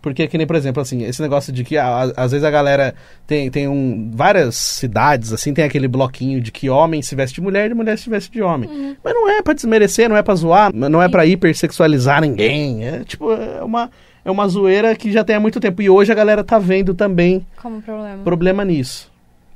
Porque, 0.00 0.26
que 0.26 0.36
nem, 0.36 0.46
por 0.46 0.56
exemplo, 0.56 0.80
assim, 0.82 1.04
esse 1.04 1.22
negócio 1.22 1.52
de 1.52 1.62
que 1.62 1.76
a- 1.78 2.10
às 2.16 2.32
vezes 2.32 2.42
a 2.44 2.50
galera 2.50 2.92
tem, 3.26 3.48
tem 3.50 3.68
um, 3.68 4.10
várias 4.12 4.56
cidades, 4.56 5.32
assim, 5.32 5.54
tem 5.54 5.64
aquele 5.64 5.86
bloquinho 5.86 6.40
de 6.40 6.50
que 6.50 6.68
homem 6.68 7.02
se 7.02 7.14
veste 7.14 7.36
de 7.36 7.40
mulher 7.40 7.70
e 7.70 7.74
mulher 7.74 7.96
se 7.98 8.10
veste 8.10 8.28
de 8.32 8.42
homem. 8.42 8.96
Mas 9.04 9.14
não 9.14 9.28
é 9.28 9.40
pra 9.42 9.54
desmerecer, 9.54 10.08
não 10.08 10.16
é 10.16 10.22
pra 10.22 10.34
zoar, 10.34 10.72
não 10.74 11.00
é 11.00 11.08
pra 11.08 11.24
hipersexualizar 11.26 12.20
ninguém. 12.20 12.84
É 12.84 13.04
tipo, 13.04 13.30
é 13.30 13.62
uma, 13.62 13.90
é 14.24 14.30
uma 14.30 14.48
zoeira 14.48 14.96
que 14.96 15.12
já 15.12 15.22
tem 15.22 15.36
há 15.36 15.40
muito 15.40 15.60
tempo. 15.60 15.80
E 15.82 15.88
hoje 15.88 16.10
a 16.10 16.16
galera 16.16 16.42
tá 16.42 16.58
vendo 16.58 16.94
também 16.94 17.46
Como 17.62 17.80
problema. 17.80 18.24
problema 18.24 18.64
nisso. 18.64 19.08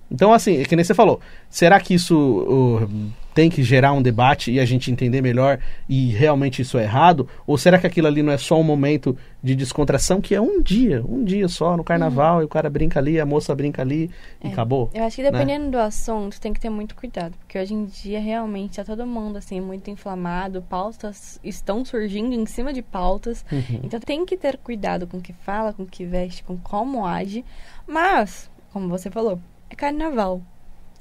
Então, 0.08 0.32
assim, 0.32 0.60
é 0.60 0.64
que 0.64 0.76
nem 0.76 0.84
você 0.84 0.94
falou, 0.94 1.20
será 1.50 1.80
que 1.80 1.92
isso 1.94 2.86
tem 3.36 3.50
que 3.50 3.62
gerar 3.62 3.92
um 3.92 4.00
debate 4.00 4.50
e 4.50 4.58
a 4.58 4.64
gente 4.64 4.90
entender 4.90 5.20
melhor 5.20 5.58
e 5.86 6.08
realmente 6.08 6.62
isso 6.62 6.78
é 6.78 6.84
errado? 6.84 7.28
Ou 7.46 7.58
será 7.58 7.78
que 7.78 7.86
aquilo 7.86 8.06
ali 8.06 8.22
não 8.22 8.32
é 8.32 8.38
só 8.38 8.58
um 8.58 8.62
momento 8.62 9.14
de 9.42 9.54
descontração 9.54 10.22
que 10.22 10.34
é 10.34 10.40
um 10.40 10.62
dia, 10.62 11.04
um 11.06 11.22
dia 11.22 11.46
só 11.46 11.76
no 11.76 11.84
carnaval 11.84 12.40
e 12.40 12.46
o 12.46 12.48
cara 12.48 12.70
brinca 12.70 12.98
ali, 12.98 13.20
a 13.20 13.26
moça 13.26 13.54
brinca 13.54 13.82
ali 13.82 14.10
e 14.42 14.48
É. 14.48 14.50
acabou? 14.50 14.88
Eu 14.94 15.04
acho 15.04 15.16
que 15.16 15.22
dependendo 15.22 15.70
do 15.72 15.78
assunto, 15.78 16.40
tem 16.40 16.54
que 16.54 16.58
ter 16.58 16.70
muito 16.70 16.94
cuidado. 16.96 17.34
Porque 17.36 17.58
hoje 17.58 17.74
em 17.74 17.84
dia, 17.84 18.18
realmente, 18.18 18.76
tá 18.76 18.84
todo 18.84 19.06
mundo, 19.06 19.36
assim, 19.36 19.60
muito 19.60 19.90
inflamado. 19.90 20.62
Pautas 20.62 21.38
estão 21.44 21.84
surgindo 21.84 22.32
em 22.34 22.46
cima 22.46 22.72
de 22.72 22.80
pautas. 22.80 23.44
Uhum. 23.52 23.80
Então, 23.84 24.00
tem 24.00 24.24
que 24.24 24.38
ter 24.38 24.56
cuidado 24.56 25.06
com 25.06 25.18
o 25.18 25.20
que 25.20 25.34
fala, 25.34 25.74
com 25.74 25.82
o 25.82 25.86
que 25.86 26.06
veste, 26.06 26.42
com 26.42 26.56
como 26.56 27.04
age. 27.04 27.44
Mas, 27.86 28.50
como 28.72 28.88
você 28.88 29.10
falou, 29.10 29.38
é 29.68 29.74
carnaval. 29.74 30.40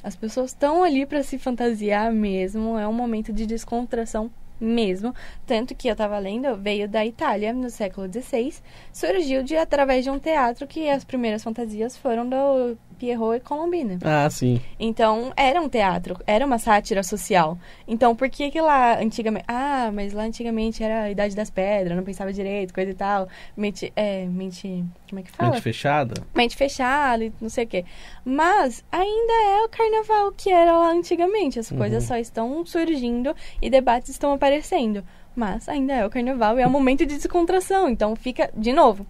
As 0.05 0.15
pessoas 0.15 0.51
estão 0.51 0.83
ali 0.83 1.03
pra 1.03 1.23
se 1.23 1.39
fantasiar 1.39 2.13
mesmo. 2.13 2.77
É 2.77 2.87
um 2.87 2.93
momento 2.93 3.33
de 3.33 3.47
descontração 3.47 4.29
mesmo. 4.59 5.13
Tanto 5.45 5.75
que 5.75 5.87
eu 5.87 5.95
tava 5.95 6.17
lendo, 6.19 6.55
veio 6.57 6.87
da 6.87 7.05
Itália, 7.05 7.53
no 7.53 7.69
século 7.69 8.07
XVI. 8.11 8.53
Surgiu 8.91 9.43
de 9.43 9.55
através 9.57 10.03
de 10.03 10.09
um 10.09 10.19
teatro 10.19 10.67
que 10.67 10.89
as 10.89 11.03
primeiras 11.03 11.43
fantasias 11.43 11.95
foram 11.97 12.27
do 12.27 12.77
Pierrot 12.97 13.35
e 13.35 13.39
Colombina. 13.41 13.97
Ah, 14.03 14.29
sim. 14.29 14.61
Então, 14.79 15.33
era 15.35 15.61
um 15.61 15.67
teatro, 15.67 16.17
era 16.25 16.45
uma 16.45 16.57
sátira 16.57 17.03
social. 17.03 17.57
Então, 17.85 18.15
por 18.15 18.29
que 18.29 18.49
que 18.49 18.61
lá 18.61 18.97
antigamente... 18.99 19.45
Ah, 19.49 19.91
mas 19.93 20.13
lá 20.13 20.23
antigamente 20.23 20.81
era 20.81 21.03
a 21.03 21.11
Idade 21.11 21.35
das 21.35 21.49
Pedras, 21.49 21.95
não 21.97 22.03
pensava 22.05 22.31
direito, 22.31 22.73
coisa 22.73 22.91
e 22.91 22.93
tal. 22.93 23.27
Mente... 23.55 23.91
É, 23.95 24.25
mente... 24.25 24.85
Como 25.09 25.19
é 25.19 25.23
que 25.23 25.31
fala? 25.31 25.51
Mente 25.51 25.61
fechada. 25.61 26.23
mente 26.33 26.55
fechada 26.55 27.23
e 27.25 27.33
não 27.39 27.49
sei 27.49 27.65
o 27.65 27.67
quê. 27.67 27.85
Mas 28.23 28.83
ainda 28.91 29.33
é 29.59 29.65
o 29.65 29.69
carnaval 29.69 30.31
que 30.31 30.49
era 30.49 30.77
lá 30.77 30.89
antigamente. 30.91 31.59
As 31.59 31.69
coisas 31.69 32.03
Uhum. 32.03 32.07
só 32.07 32.17
estão 32.17 32.65
surgindo 32.65 33.35
e 33.61 33.69
debates 33.69 34.09
estão 34.09 34.31
aparecendo. 34.31 34.44
Mas 35.35 35.67
ainda 35.67 35.93
é 35.93 36.05
o 36.05 36.09
carnaval 36.09 36.57
e 36.57 36.61
é 36.61 36.67
um 36.67 36.69
momento 36.69 37.05
de 37.05 37.15
descontração. 37.15 37.89
Então 37.89 38.15
fica, 38.15 38.49
de 38.55 38.71
novo, 38.71 39.05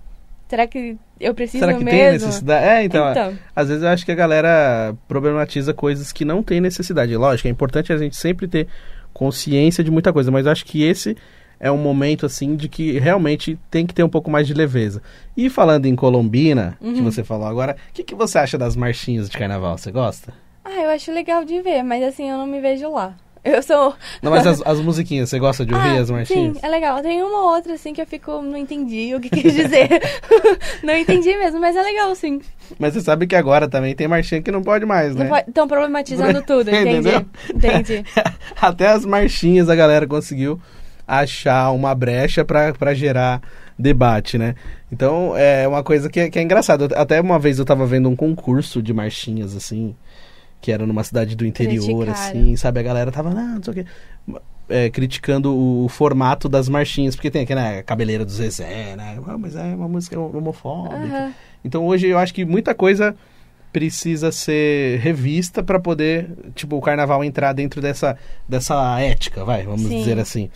será 0.50 0.65
que 0.65 0.98
eu 1.19 1.34
preciso 1.36 1.60
Será 1.65 1.78
que 1.78 1.84
mesmo? 1.84 2.00
tem 2.00 2.12
necessidade? 2.13 2.65
É, 2.65 2.84
então, 2.84 3.12
Então. 3.12 3.34
Às 3.56 3.67
vezes 3.67 3.84
eu 3.84 3.89
acho 3.89 4.04
que 4.06 4.12
a 4.12 4.15
galera 4.15 4.95
problematiza 5.08 5.74
coisas 5.74 6.12
que 6.12 6.26
não 6.26 6.41
tem 6.41 6.60
necessidade. 6.60 7.15
Lógico, 7.15 7.48
é 7.48 7.52
importante 7.52 7.93
a 7.93 7.98
gente 7.98 8.15
sempre 8.15 8.48
ter 8.48 8.67
consciência 9.13 9.84
de 9.84 9.91
muita 9.91 10.12
coisa, 10.12 10.32
mas 10.32 10.45
eu 10.45 10.52
acho 10.52 10.65
que 10.65 10.84
esse 10.84 11.15
é 11.60 11.71
um 11.71 11.78
momento 11.78 12.26
assim 12.26 12.56
de 12.56 12.67
que 12.67 13.00
realmente 13.00 13.58
tem 13.71 13.86
que 13.86 13.93
ter 13.93 14.04
um 14.04 14.10
pouco 14.10 14.30
mais 14.30 14.45
de 14.45 14.54
leveza. 14.54 15.02
E 15.38 15.50
falando 15.50 15.86
em 15.86 15.95
Colombina, 15.95 16.78
que 16.82 16.88
Uhum. 16.88 17.04
você 17.04 17.24
falou 17.24 17.48
agora, 17.48 17.76
o 17.89 17.93
que, 17.93 18.04
que 18.04 18.13
você 18.15 18.38
acha 18.39 18.58
das 18.58 18.76
marchinhas 18.76 19.30
de 19.30 19.38
carnaval? 19.38 19.78
Você 19.78 19.91
gosta? 19.91 20.34
Ah, 20.65 20.82
eu 20.82 20.89
acho 20.89 21.12
legal 21.13 21.45
de 21.45 21.62
ver, 21.62 21.82
mas 21.84 22.04
assim, 22.04 22.30
eu 22.30 22.38
não 22.38 22.48
me 22.48 22.60
vejo 22.60 22.91
lá. 22.91 23.15
Eu 23.45 23.62
sou. 23.62 23.93
Não, 24.23 24.31
mas 24.31 24.47
as, 24.47 24.62
as 24.65 24.79
musiquinhas, 24.81 25.29
você 25.29 25.38
gosta 25.38 25.63
de 25.63 25.71
ouvir 25.73 25.97
Ah, 25.97 26.01
as 26.01 26.10
marchinhas? 26.10 26.58
Sim, 26.58 26.60
é 26.63 26.67
legal. 26.67 26.99
Tem 27.03 27.21
uma 27.21 27.53
outra, 27.53 27.75
assim, 27.75 27.93
que 27.93 28.01
eu 28.01 28.08
fico. 28.08 28.41
Não 28.41 28.58
entendi 28.58 29.13
o 29.13 29.19
que 29.21 29.29
quis 29.29 29.53
dizer. 29.53 29.88
não 30.84 30.95
entendi 30.97 31.38
mesmo, 31.38 31.60
mas 31.60 31.75
é 31.75 31.81
legal, 31.84 32.15
sim. 32.15 32.41
Mas 32.79 32.93
você 32.93 33.01
sabe 33.01 33.27
que 33.27 33.36
agora 33.36 33.67
também 33.69 33.95
tem 33.95 34.08
marchinha 34.08 34.41
que 34.41 34.51
não 34.51 34.63
pode 34.63 34.84
mais, 34.86 35.15
né? 35.15 35.29
Estão 35.47 35.67
problematizando 35.67 36.41
tudo, 36.47 36.69
entendi. 36.71 36.89
Entendeu? 36.97 37.25
Entendi. 37.53 38.03
Até 38.60 38.88
as 38.88 39.05
marchinhas 39.05 39.69
a 39.69 39.75
galera 39.75 40.08
conseguiu 40.08 40.60
achar 41.08 41.69
uma 41.71 41.93
brecha 41.93 42.43
pra 42.43 42.73
pra 42.73 42.95
gerar 42.95 43.41
debate, 43.77 44.38
né? 44.39 44.55
Então 44.91 45.38
é 45.38 45.67
uma 45.67 45.84
coisa 45.84 46.10
que, 46.10 46.19
é- 46.19 46.29
que 46.29 46.39
é 46.39 46.41
engraçado. 46.41 46.88
Até 46.95 47.21
uma 47.21 47.38
vez 47.38 47.60
eu 47.60 47.65
tava 47.65 47.86
vendo 47.86 48.10
um 48.10 48.15
concurso 48.15 48.81
de 48.81 48.91
marchinhas, 48.93 49.55
assim, 49.55 49.95
que 50.65 50.71
era 50.71 50.84
numa 50.84 51.04
cidade 51.04 51.36
do 51.36 51.45
interior, 51.45 52.06
Criticaram. 52.06 52.12
assim, 52.12 52.56
sabe? 52.56 52.80
A 52.80 52.84
galera 52.84 53.12
tava, 53.12 53.30
não, 53.30 53.56
não 53.58 53.63
sei 53.63 53.71
o 53.71 53.75
quê. 53.75 53.86
é, 54.67 54.89
criticando 54.89 55.56
o, 55.56 55.88
formato 55.88 56.49
das 56.49 56.67
marchinhas, 56.67 57.15
porque 57.15 57.30
tem 57.30 57.43
aqui, 57.43 57.54
né, 57.54 57.84
Cabeleira 57.84 58.25
do 58.25 58.32
Zezé, 58.32 58.95
né? 58.95 59.19
Ah, 59.28 59.38
mas 59.38 59.56
é 59.56 59.62
uma 59.75 59.88
música 59.88 60.19
homofóbica. 60.19 60.95
Aham. 60.95 61.34
Então 61.63 61.86
hoje 61.86 62.08
eu 62.08 62.17
acho 62.17 62.34
que 62.34 62.43
muita 62.43 62.73
coisa 62.73 63.15
precisa 63.71 64.32
ser 64.32 64.99
revista 65.01 65.62
para 65.62 65.80
poder, 65.80 66.32
tipo, 66.56 66.75
o 66.78 66.82
carnaval 66.82 67.23
entrar 67.23 67.54
dentro 67.54 67.80
dessa, 67.80 68.17
dessa 68.49 68.99
ética, 68.99 69.45
vai, 69.45 69.62
vamos 69.65 69.84
Sim. 69.84 69.99
dizer 69.99 70.17
assim. 70.17 70.49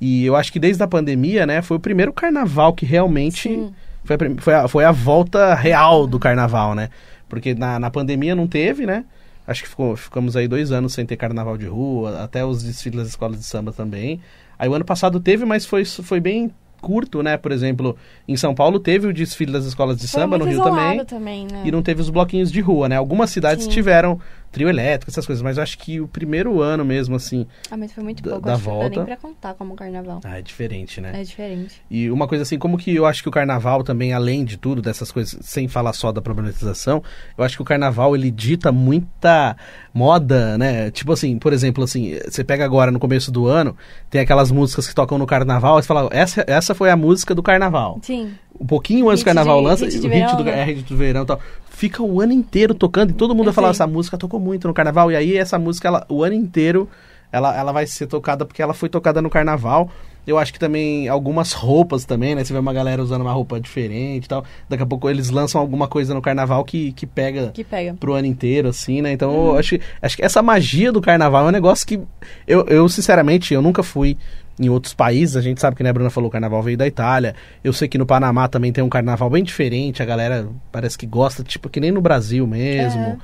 E 0.00 0.24
eu 0.24 0.36
acho 0.36 0.52
que 0.52 0.60
desde 0.60 0.80
a 0.80 0.86
pandemia, 0.86 1.44
né, 1.44 1.60
foi 1.60 1.76
o 1.76 1.80
primeiro 1.80 2.12
carnaval 2.12 2.72
que 2.72 2.86
realmente 2.86 3.48
Sim. 3.48 3.74
foi 4.04 4.14
a, 4.14 4.18
foi, 4.40 4.54
a, 4.54 4.68
foi 4.68 4.84
a 4.84 4.92
volta 4.92 5.54
real 5.54 6.06
do 6.06 6.20
carnaval, 6.20 6.72
né? 6.72 6.88
Porque 7.28 7.52
na, 7.52 7.80
na 7.80 7.90
pandemia 7.90 8.36
não 8.36 8.46
teve, 8.46 8.86
né? 8.86 9.04
Acho 9.46 9.62
que 9.62 9.68
ficou- 9.68 9.96
ficamos 9.96 10.36
aí 10.36 10.48
dois 10.48 10.72
anos 10.72 10.92
sem 10.92 11.06
ter 11.06 11.16
carnaval 11.16 11.56
de 11.56 11.66
rua, 11.66 12.22
até 12.22 12.44
os 12.44 12.62
desfiles 12.62 12.98
das 12.98 13.08
escolas 13.08 13.38
de 13.38 13.44
samba 13.44 13.72
também. 13.72 14.20
Aí 14.58 14.68
o 14.68 14.74
ano 14.74 14.84
passado 14.84 15.20
teve, 15.20 15.44
mas 15.44 15.64
foi, 15.64 15.84
foi 15.84 16.18
bem 16.20 16.50
curto, 16.80 17.22
né? 17.22 17.36
Por 17.36 17.52
exemplo, 17.52 17.96
em 18.28 18.36
São 18.36 18.54
Paulo 18.54 18.78
teve 18.78 19.06
o 19.06 19.12
desfile 19.12 19.52
das 19.52 19.64
escolas 19.64 19.96
de 19.98 20.06
Foi 20.08 20.20
samba, 20.20 20.36
no 20.38 20.44
Rio 20.44 20.62
também. 20.62 21.04
também 21.04 21.46
né? 21.50 21.62
E 21.64 21.70
não 21.72 21.82
teve 21.82 22.00
os 22.00 22.10
bloquinhos 22.10 22.50
de 22.52 22.60
rua, 22.60 22.88
né? 22.88 22.96
Algumas 22.96 23.30
cidades 23.30 23.64
Sim. 23.64 23.70
tiveram 23.70 24.20
trio 24.52 24.68
elétrico, 24.68 25.10
essas 25.10 25.26
coisas, 25.26 25.42
mas 25.42 25.56
eu 25.58 25.62
acho 25.62 25.76
que 25.78 26.00
o 26.00 26.08
primeiro 26.08 26.62
ano 26.62 26.84
mesmo, 26.84 27.14
assim. 27.16 27.46
Ah, 27.70 27.76
mas 27.76 27.92
foi 27.92 28.02
muito 28.02 28.22
da- 28.22 28.30
pouco. 28.30 28.46
da 28.46 28.54
acho 28.54 28.62
que 28.62 28.68
não 28.68 28.74
dá 28.74 28.80
volta. 28.82 28.96
nem 28.96 29.04
pra 29.06 29.16
contar 29.16 29.54
como 29.54 29.74
carnaval. 29.74 30.20
Ah, 30.24 30.38
é 30.38 30.42
diferente, 30.42 31.00
né? 31.00 31.12
É 31.14 31.22
diferente. 31.22 31.82
E 31.90 32.10
uma 32.10 32.26
coisa 32.26 32.42
assim, 32.42 32.58
como 32.58 32.78
que 32.78 32.94
eu 32.94 33.04
acho 33.04 33.22
que 33.22 33.28
o 33.28 33.32
carnaval 33.32 33.82
também, 33.84 34.12
além 34.14 34.44
de 34.44 34.56
tudo, 34.56 34.80
dessas 34.80 35.12
coisas, 35.12 35.38
sem 35.42 35.68
falar 35.68 35.92
só 35.92 36.10
da 36.10 36.22
problematização, 36.22 37.02
eu 37.36 37.44
acho 37.44 37.56
que 37.56 37.62
o 37.62 37.64
carnaval 37.66 38.14
ele 38.16 38.30
dita 38.30 38.72
muita 38.72 39.56
moda, 39.92 40.56
né? 40.58 40.90
Tipo 40.90 41.12
assim, 41.12 41.38
por 41.38 41.52
exemplo, 41.52 41.84
assim, 41.84 42.18
você 42.28 42.42
pega 42.44 42.64
agora 42.64 42.90
no 42.90 42.98
começo 42.98 43.30
do 43.30 43.46
ano, 43.46 43.76
tem 44.10 44.20
aquelas 44.20 44.50
músicas 44.50 44.86
que 44.86 44.94
tocam 44.94 45.18
no 45.18 45.26
carnaval, 45.26 45.78
e 45.78 45.82
você 45.82 45.86
fala, 45.88 46.08
essa, 46.12 46.44
essa 46.46 46.74
foi 46.74 46.90
a 46.90 46.96
música 46.96 47.34
do 47.34 47.42
carnaval. 47.42 47.98
Sim. 48.02 48.32
Um 48.58 48.66
pouquinho 48.66 49.10
antes 49.10 49.22
do 49.22 49.26
carnaval 49.26 49.58
de- 49.60 49.64
lança, 49.66 49.84
hit 49.84 49.98
o 49.98 50.00
hit 50.00 50.08
verão, 50.08 50.36
do, 50.36 50.44
né? 50.44 50.60
é, 50.60 50.64
hit 50.64 50.82
do 50.88 50.96
verão 50.96 51.22
e 51.22 51.26
tal. 51.26 51.40
Fica 51.76 52.02
o 52.02 52.22
ano 52.22 52.32
inteiro 52.32 52.72
tocando 52.74 53.10
e 53.10 53.12
todo 53.12 53.34
mundo 53.34 53.46
vai 53.46 53.52
falar, 53.54 53.68
essa 53.68 53.86
música 53.86 54.16
tocou 54.16 54.40
muito 54.40 54.66
no 54.66 54.72
carnaval. 54.72 55.12
E 55.12 55.16
aí 55.16 55.36
essa 55.36 55.58
música, 55.58 55.86
ela, 55.88 56.06
o 56.08 56.24
ano 56.24 56.34
inteiro, 56.34 56.88
ela, 57.30 57.54
ela 57.54 57.70
vai 57.70 57.86
ser 57.86 58.06
tocada 58.06 58.46
porque 58.46 58.62
ela 58.62 58.72
foi 58.72 58.88
tocada 58.88 59.20
no 59.20 59.28
carnaval. 59.28 59.90
Eu 60.26 60.38
acho 60.38 60.52
que 60.54 60.58
também 60.58 61.06
algumas 61.06 61.52
roupas 61.52 62.04
também, 62.06 62.34
né? 62.34 62.42
Você 62.42 62.52
vê 62.52 62.58
uma 62.58 62.72
galera 62.72 63.00
usando 63.02 63.20
uma 63.20 63.32
roupa 63.32 63.60
diferente 63.60 64.24
e 64.24 64.28
tal. 64.28 64.42
Daqui 64.68 64.82
a 64.82 64.86
pouco 64.86 65.08
eles 65.10 65.28
lançam 65.30 65.60
alguma 65.60 65.86
coisa 65.86 66.14
no 66.14 66.22
carnaval 66.22 66.64
que, 66.64 66.92
que 66.92 67.06
pega 67.06 67.50
Que 67.52 67.62
pega. 67.62 67.94
pro 68.00 68.14
ano 68.14 68.26
inteiro, 68.26 68.68
assim, 68.68 69.02
né? 69.02 69.12
Então, 69.12 69.48
eu 69.48 69.58
acho, 69.58 69.78
que- 69.78 69.84
acho 70.02 70.16
que 70.16 70.24
essa 70.24 70.42
magia 70.42 70.90
do 70.90 71.00
carnaval 71.02 71.44
é 71.44 71.48
um 71.48 71.52
negócio 71.52 71.86
que 71.86 72.00
eu, 72.46 72.64
eu, 72.68 72.88
sinceramente, 72.88 73.52
eu 73.54 73.60
nunca 73.62 73.82
fui 73.84 74.16
em 74.58 74.68
outros 74.68 74.94
países. 74.94 75.36
A 75.36 75.40
gente 75.40 75.60
sabe 75.60 75.76
que, 75.76 75.82
né, 75.82 75.90
a 75.90 75.92
Bruna 75.92 76.10
falou, 76.10 76.28
o 76.28 76.32
carnaval 76.32 76.62
veio 76.62 76.76
da 76.76 76.86
Itália. 76.86 77.34
Eu 77.62 77.72
sei 77.72 77.88
que 77.88 77.98
no 77.98 78.06
Panamá 78.06 78.48
também 78.48 78.72
tem 78.72 78.82
um 78.82 78.88
carnaval 78.88 79.30
bem 79.30 79.44
diferente. 79.44 80.02
A 80.02 80.06
galera 80.06 80.48
parece 80.72 80.96
que 80.96 81.06
gosta, 81.06 81.42
tipo, 81.42 81.68
que 81.68 81.80
nem 81.80 81.90
no 81.90 82.00
Brasil 82.00 82.46
mesmo. 82.46 83.18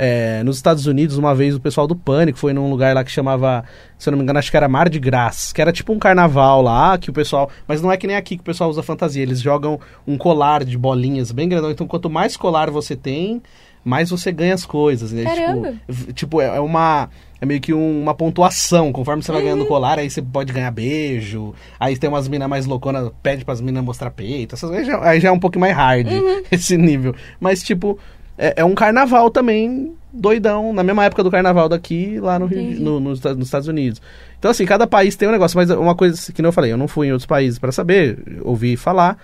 É, 0.00 0.44
nos 0.44 0.56
Estados 0.56 0.86
Unidos, 0.86 1.18
uma 1.18 1.34
vez 1.34 1.56
o 1.56 1.60
pessoal 1.60 1.84
do 1.84 1.96
Pânico 1.96 2.38
foi 2.38 2.52
num 2.52 2.70
lugar 2.70 2.94
lá 2.94 3.02
que 3.02 3.10
chamava, 3.10 3.64
se 3.98 4.08
eu 4.08 4.12
não 4.12 4.18
me 4.18 4.22
engano, 4.22 4.38
acho 4.38 4.48
que 4.48 4.56
era 4.56 4.68
Mar 4.68 4.88
de 4.88 5.00
Graça, 5.00 5.52
que 5.52 5.60
era 5.60 5.72
tipo 5.72 5.92
um 5.92 5.98
carnaval 5.98 6.62
lá, 6.62 6.96
que 6.96 7.10
o 7.10 7.12
pessoal. 7.12 7.50
Mas 7.66 7.82
não 7.82 7.90
é 7.90 7.96
que 7.96 8.06
nem 8.06 8.14
aqui 8.14 8.36
que 8.36 8.42
o 8.42 8.44
pessoal 8.44 8.70
usa 8.70 8.80
fantasia, 8.80 9.22
eles 9.22 9.40
jogam 9.40 9.80
um 10.06 10.16
colar 10.16 10.64
de 10.64 10.78
bolinhas 10.78 11.32
bem 11.32 11.48
grandão. 11.48 11.72
Então, 11.72 11.86
quanto 11.86 12.08
mais 12.08 12.36
colar 12.36 12.70
você 12.70 12.94
tem, 12.94 13.42
mais 13.84 14.10
você 14.10 14.30
ganha 14.32 14.54
as 14.54 14.64
coisas. 14.66 15.12
Né? 15.12 15.24
Caramba! 15.24 15.74
Tipo, 15.88 16.12
tipo, 16.12 16.40
é 16.40 16.56
é 16.56 16.60
uma. 16.60 17.08
É 17.40 17.46
meio 17.46 17.60
que 17.60 17.72
um- 17.72 18.02
uma 18.02 18.14
pontuação. 18.14 18.90
Conforme 18.92 19.22
você 19.22 19.30
vai 19.30 19.42
ganhando 19.42 19.60
Uhum. 19.60 19.66
colar, 19.68 19.98
aí 19.98 20.10
você 20.10 20.20
pode 20.20 20.52
ganhar 20.52 20.70
beijo. 20.72 21.54
Aí 21.78 21.96
tem 21.96 22.10
umas 22.10 22.26
minas 22.26 22.48
mais 22.48 22.66
louconas, 22.66 23.10
pede 23.22 23.44
pras 23.44 23.60
minas 23.60 23.84
mostrar 23.84 24.10
peito. 24.10 24.56
Essas, 24.56 24.70
aí, 24.72 24.84
já, 24.84 25.04
aí 25.08 25.20
já 25.20 25.28
é 25.28 25.32
um 25.32 25.38
pouco 25.38 25.58
mais 25.58 25.74
hard 25.76 26.08
Uhum. 26.10 26.42
esse 26.50 26.76
nível. 26.76 27.14
Mas, 27.38 27.62
tipo, 27.62 27.96
é, 28.36 28.54
é 28.56 28.64
um 28.64 28.74
carnaval 28.74 29.30
também 29.30 29.92
doidão, 30.12 30.72
na 30.72 30.82
mesma 30.82 31.04
época 31.04 31.22
do 31.22 31.30
carnaval 31.30 31.68
daqui, 31.68 32.18
lá 32.18 32.38
no 32.40 32.46
Rio, 32.46 32.60
Entendi. 32.60 32.80
no, 32.80 32.98
nos 32.98 33.18
Esta- 33.20 33.34
nos 33.34 33.46
Estados 33.46 33.68
Unidos. 33.68 34.02
Então, 34.38 34.50
assim, 34.50 34.64
cada 34.66 34.84
país 34.86 35.14
tem 35.14 35.28
um 35.28 35.32
negócio, 35.32 35.56
mas 35.56 35.70
uma 35.70 35.94
coisa 35.94 36.32
que 36.32 36.42
não 36.42 36.48
eu 36.48 36.52
falei, 36.52 36.72
eu 36.72 36.76
não 36.76 36.88
fui 36.88 37.06
em 37.06 37.12
outros 37.12 37.26
países 37.26 37.58
pra 37.58 37.70
saber, 37.70 38.18
ouvi 38.42 38.76
falar, 38.76 39.16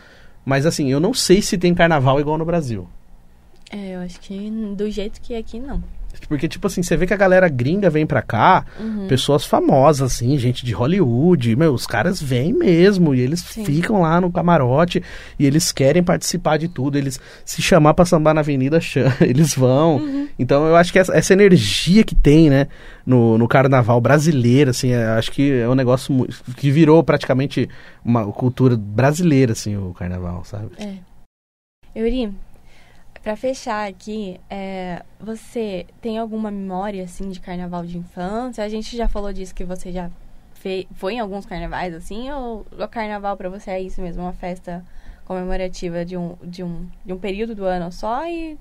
mas 0.44 0.66
assim, 0.66 0.92
eu 0.92 1.00
não 1.00 1.12
sei 1.14 1.42
se 1.42 1.58
tem 1.58 1.74
carnaval 1.74 2.20
igual 2.20 2.38
no 2.38 2.44
Brasil. 2.44 2.86
É, 3.76 3.96
eu 3.96 4.00
acho 4.00 4.20
que 4.20 4.50
do 4.76 4.88
jeito 4.90 5.20
que 5.20 5.34
é 5.34 5.38
aqui, 5.38 5.58
não. 5.58 5.82
Porque, 6.28 6.46
tipo 6.48 6.64
assim, 6.68 6.80
você 6.80 6.96
vê 6.96 7.08
que 7.08 7.12
a 7.12 7.16
galera 7.16 7.48
gringa 7.48 7.90
vem 7.90 8.06
pra 8.06 8.22
cá, 8.22 8.64
Uhum. 8.78 9.08
pessoas 9.08 9.44
famosas, 9.44 10.12
assim, 10.12 10.38
gente 10.38 10.64
de 10.64 10.72
Hollywood, 10.72 11.56
meu, 11.56 11.74
os 11.74 11.88
caras 11.88 12.22
vêm 12.22 12.52
mesmo, 12.52 13.12
e 13.16 13.20
eles 13.20 13.40
Sim. 13.40 13.64
ficam 13.64 14.00
lá 14.00 14.20
no 14.20 14.30
camarote, 14.30 15.02
e 15.36 15.44
eles 15.44 15.72
querem 15.72 16.04
participar 16.04 16.56
de 16.56 16.68
tudo, 16.68 16.96
eles 16.96 17.20
se 17.44 17.60
chamar 17.60 17.94
pra 17.94 18.04
sambar 18.04 18.32
na 18.32 18.42
avenida, 18.42 18.78
eles 19.20 19.54
vão. 19.56 19.96
Uhum. 19.96 20.28
Então 20.38 20.64
eu 20.68 20.76
acho 20.76 20.92
que 20.92 21.00
essa, 21.00 21.12
essa 21.14 21.32
energia 21.32 22.04
que 22.04 22.14
tem, 22.14 22.48
né, 22.48 22.68
no, 23.04 23.36
no 23.36 23.48
carnaval 23.48 24.00
brasileiro, 24.00 24.70
assim, 24.70 24.92
é- 24.92 25.04
acho 25.18 25.32
que 25.32 25.50
é 25.52 25.68
um 25.68 25.74
negócio 25.74 26.26
que 26.56 26.70
virou 26.70 27.02
praticamente 27.02 27.68
uma 28.04 28.24
cultura 28.32 28.76
brasileira, 28.76 29.50
assim, 29.52 29.76
o 29.76 29.92
carnaval, 29.92 30.44
sabe? 30.44 30.68
É. 30.78 30.94
Yuri, 31.98 32.32
pra 33.24 33.34
fechar 33.36 33.88
aqui, 33.88 34.38
é, 34.50 35.02
você 35.18 35.86
tem 36.00 36.18
alguma 36.18 36.50
memória, 36.50 37.02
assim, 37.02 37.30
de 37.30 37.40
carnaval 37.40 37.84
de 37.84 37.98
infância? 37.98 38.62
A 38.62 38.68
gente 38.68 38.96
já 38.96 39.08
falou 39.08 39.32
disso, 39.32 39.54
que 39.54 39.64
você 39.64 39.90
já 39.90 40.10
fe- 40.52 40.86
foi 40.94 41.14
em 41.14 41.20
alguns 41.20 41.46
carnavais, 41.46 41.94
assim, 41.94 42.30
ou 42.30 42.66
o 42.78 42.86
carnaval 42.88 43.36
pra 43.36 43.48
você 43.48 43.70
é 43.70 43.80
isso 43.80 44.00
mesmo, 44.02 44.22
uma 44.22 44.32
festa 44.34 44.84
comemorativa 45.24 46.04
de 46.04 46.16
um, 46.16 46.36
de 46.42 46.62
um, 46.62 46.86
de 47.04 47.12
um 47.12 47.18
período 47.18 47.54
do 47.54 47.64
ano 47.64 47.90
só 47.90 48.26
e 48.28 48.58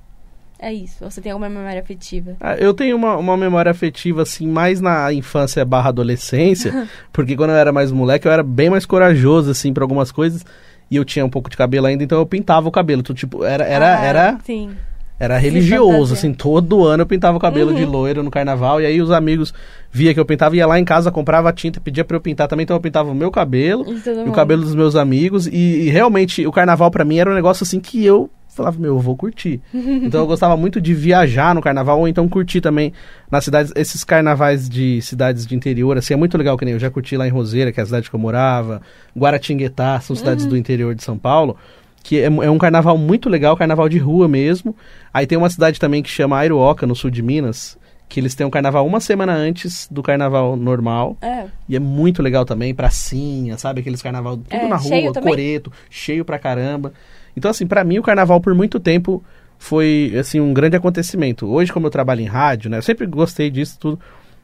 é 0.58 0.72
isso? 0.72 1.04
Você 1.04 1.20
tem 1.20 1.34
alguma 1.34 1.50
memória 1.50 1.82
afetiva? 1.82 2.38
Ah, 2.40 2.56
Eu 2.56 2.74
tenho 2.74 2.96
uma, 2.96 3.18
uma 3.18 3.36
memória 3.36 3.70
afetiva, 3.70 4.22
assim, 4.22 4.48
mais 4.48 4.80
na 4.80 5.12
infância 5.12 5.66
barra 5.66 5.90
adolescência, 5.90 6.88
porque 7.12 7.36
quando 7.36 7.50
eu 7.50 7.58
era 7.58 7.74
mais 7.74 7.92
moleque, 7.92 8.26
eu 8.28 8.32
era 8.32 8.44
bem 8.44 8.70
mais 8.70 8.86
corajoso, 8.86 9.52
assim, 9.52 9.74
pra 9.74 9.84
algumas 9.84 10.10
coisas, 10.10 10.46
e 10.94 10.96
eu 10.96 11.04
tinha 11.06 11.26
um 11.26 11.30
pouco 11.30 11.50
de 11.50 11.58
cabelo 11.58 11.88
ainda, 11.88 12.04
então 12.04 12.18
eu 12.20 12.26
pintava 12.26 12.68
o 12.68 12.72
cabelo. 12.72 13.02
Então, 13.02 13.16
tipo, 13.16 13.44
era, 13.44 13.66
era, 13.66 14.00
Ah, 14.00 14.06
era, 14.06 14.38
Sim. 14.46 14.72
era 15.20 15.38
religioso, 15.38 16.14
assim, 16.14 16.34
todo 16.34 16.84
ano 16.86 17.04
eu 17.04 17.08
pintava 17.08 17.36
o 17.38 17.40
cabelo 17.40 17.72
Uhum. 17.72 17.76
de 17.78 17.86
loiro 17.86 18.24
no 18.24 18.30
carnaval, 18.32 18.82
e 18.82 18.86
aí 18.86 19.02
os 19.02 19.12
amigos 19.12 19.54
via 19.92 20.14
que 20.14 20.20
eu 20.20 20.26
pintava, 20.26 20.56
ia 20.56 20.66
lá 20.68 20.80
em 20.80 20.86
casa, 20.86 21.12
comprava 21.12 21.52
tinta, 21.54 21.80
pedia 21.80 22.04
pra 22.04 22.18
eu 22.18 22.22
pintar 22.22 22.48
também, 22.48 22.64
então 22.64 22.76
eu 22.76 22.82
pintava 22.82 23.10
o 23.12 23.16
meu 23.16 23.30
cabelo, 23.32 23.86
E 24.26 24.30
o 24.30 24.32
cabelo 24.32 24.62
dos 24.64 24.76
meus 24.76 24.96
amigos, 24.96 25.48
e, 25.48 25.52
e 25.54 25.90
realmente 25.90 26.46
o 26.48 26.52
carnaval 26.52 26.90
pra 26.92 27.06
mim 27.06 27.18
era 27.18 27.30
um 27.32 27.36
negócio 27.36 27.64
assim 27.64 27.80
que 27.80 28.04
eu 28.06 28.30
falava, 28.56 28.80
meu, 28.80 28.96
eu 28.96 29.00
vou 29.00 29.16
curtir. 29.16 29.62
então 29.74 30.22
eu 30.22 30.28
gostava 30.28 30.56
muito 30.56 30.80
de 30.80 30.94
viajar 30.94 31.54
no 31.54 31.62
carnaval, 31.62 32.00
ou 32.00 32.08
então 32.08 32.28
curtir 32.28 32.62
também 32.62 32.94
nas 33.30 33.44
cidades, 33.44 33.72
esses 33.76 34.04
carnavais 34.04 34.70
de 34.70 35.02
cidades 35.02 35.46
de 35.46 35.56
interior, 35.56 35.98
assim, 35.98 36.14
é 36.14 36.18
muito 36.18 36.38
legal, 36.38 36.58
que 36.58 36.66
nem 36.66 36.74
eu 36.74 36.80
já 36.80 36.90
curti 36.90 37.18
lá 37.18 37.28
em 37.28 37.32
Roseira, 37.32 37.72
que 37.72 37.80
é 37.80 37.84
a 37.84 37.86
cidade 37.86 38.10
que 38.10 38.16
eu 38.16 38.20
morava, 38.20 38.82
Guaratinguetá, 39.18 40.00
são 40.00 40.16
cidades 40.16 40.46
do 40.46 40.58
interior 40.58 40.94
de 40.96 41.04
São 41.04 41.18
Paulo, 41.18 41.58
que 42.04 42.20
é, 42.20 42.26
é 42.26 42.50
um 42.50 42.58
carnaval 42.58 42.98
muito 42.98 43.30
legal, 43.30 43.56
carnaval 43.56 43.88
de 43.88 43.98
rua 43.98 44.28
mesmo. 44.28 44.76
Aí 45.14 45.26
tem 45.26 45.38
uma 45.38 45.50
cidade 45.50 45.80
também 45.80 46.04
que 46.04 46.10
chama 46.10 46.38
Airuoca, 46.38 46.86
no 46.86 46.96
sul 46.96 47.10
de 47.10 47.22
Minas, 47.22 47.78
que 48.14 48.20
eles 48.20 48.36
têm 48.36 48.46
um 48.46 48.50
carnaval 48.52 48.86
uma 48.86 49.00
semana 49.00 49.34
antes 49.34 49.88
do 49.90 50.04
carnaval 50.04 50.56
normal. 50.56 51.18
É, 51.20 51.46
E 51.68 51.76
é 51.76 51.80
muito 51.80 52.22
legal 52.22 52.46
também, 52.46 52.72
pracinha, 52.72 53.58
sabe? 53.58 53.82
Aqueles 53.82 54.04
carnaval 54.04 54.38
tudo 54.38 54.56
É, 54.56 54.68
na 54.68 54.76
rua, 54.76 55.12
coreto, 55.14 55.72
cheio 55.90 56.24
pra 56.24 56.38
caramba. 56.38 56.94
Então, 57.36 57.50
assim, 57.50 57.66
pra 57.66 57.84
mim 57.84 57.98
o 57.98 58.04
carnaval 58.04 58.40
por 58.40 58.54
muito 58.54 58.80
tempo 58.80 59.24
foi, 59.58 60.14
assim, 60.20 60.40
um 60.40 60.54
grande 60.54 60.78
acontecimento. 60.78 61.48
Hoje, 61.48 61.74
como 61.74 61.88
eu 61.88 61.90
trabalho 61.90 62.22
em 62.22 62.28
rádio, 62.28 62.70
né? 62.70 62.78
Eu 62.78 62.84
sempre 62.84 63.08
gostei 63.08 63.50
disso 63.50 63.78
tudo. 63.80 64.00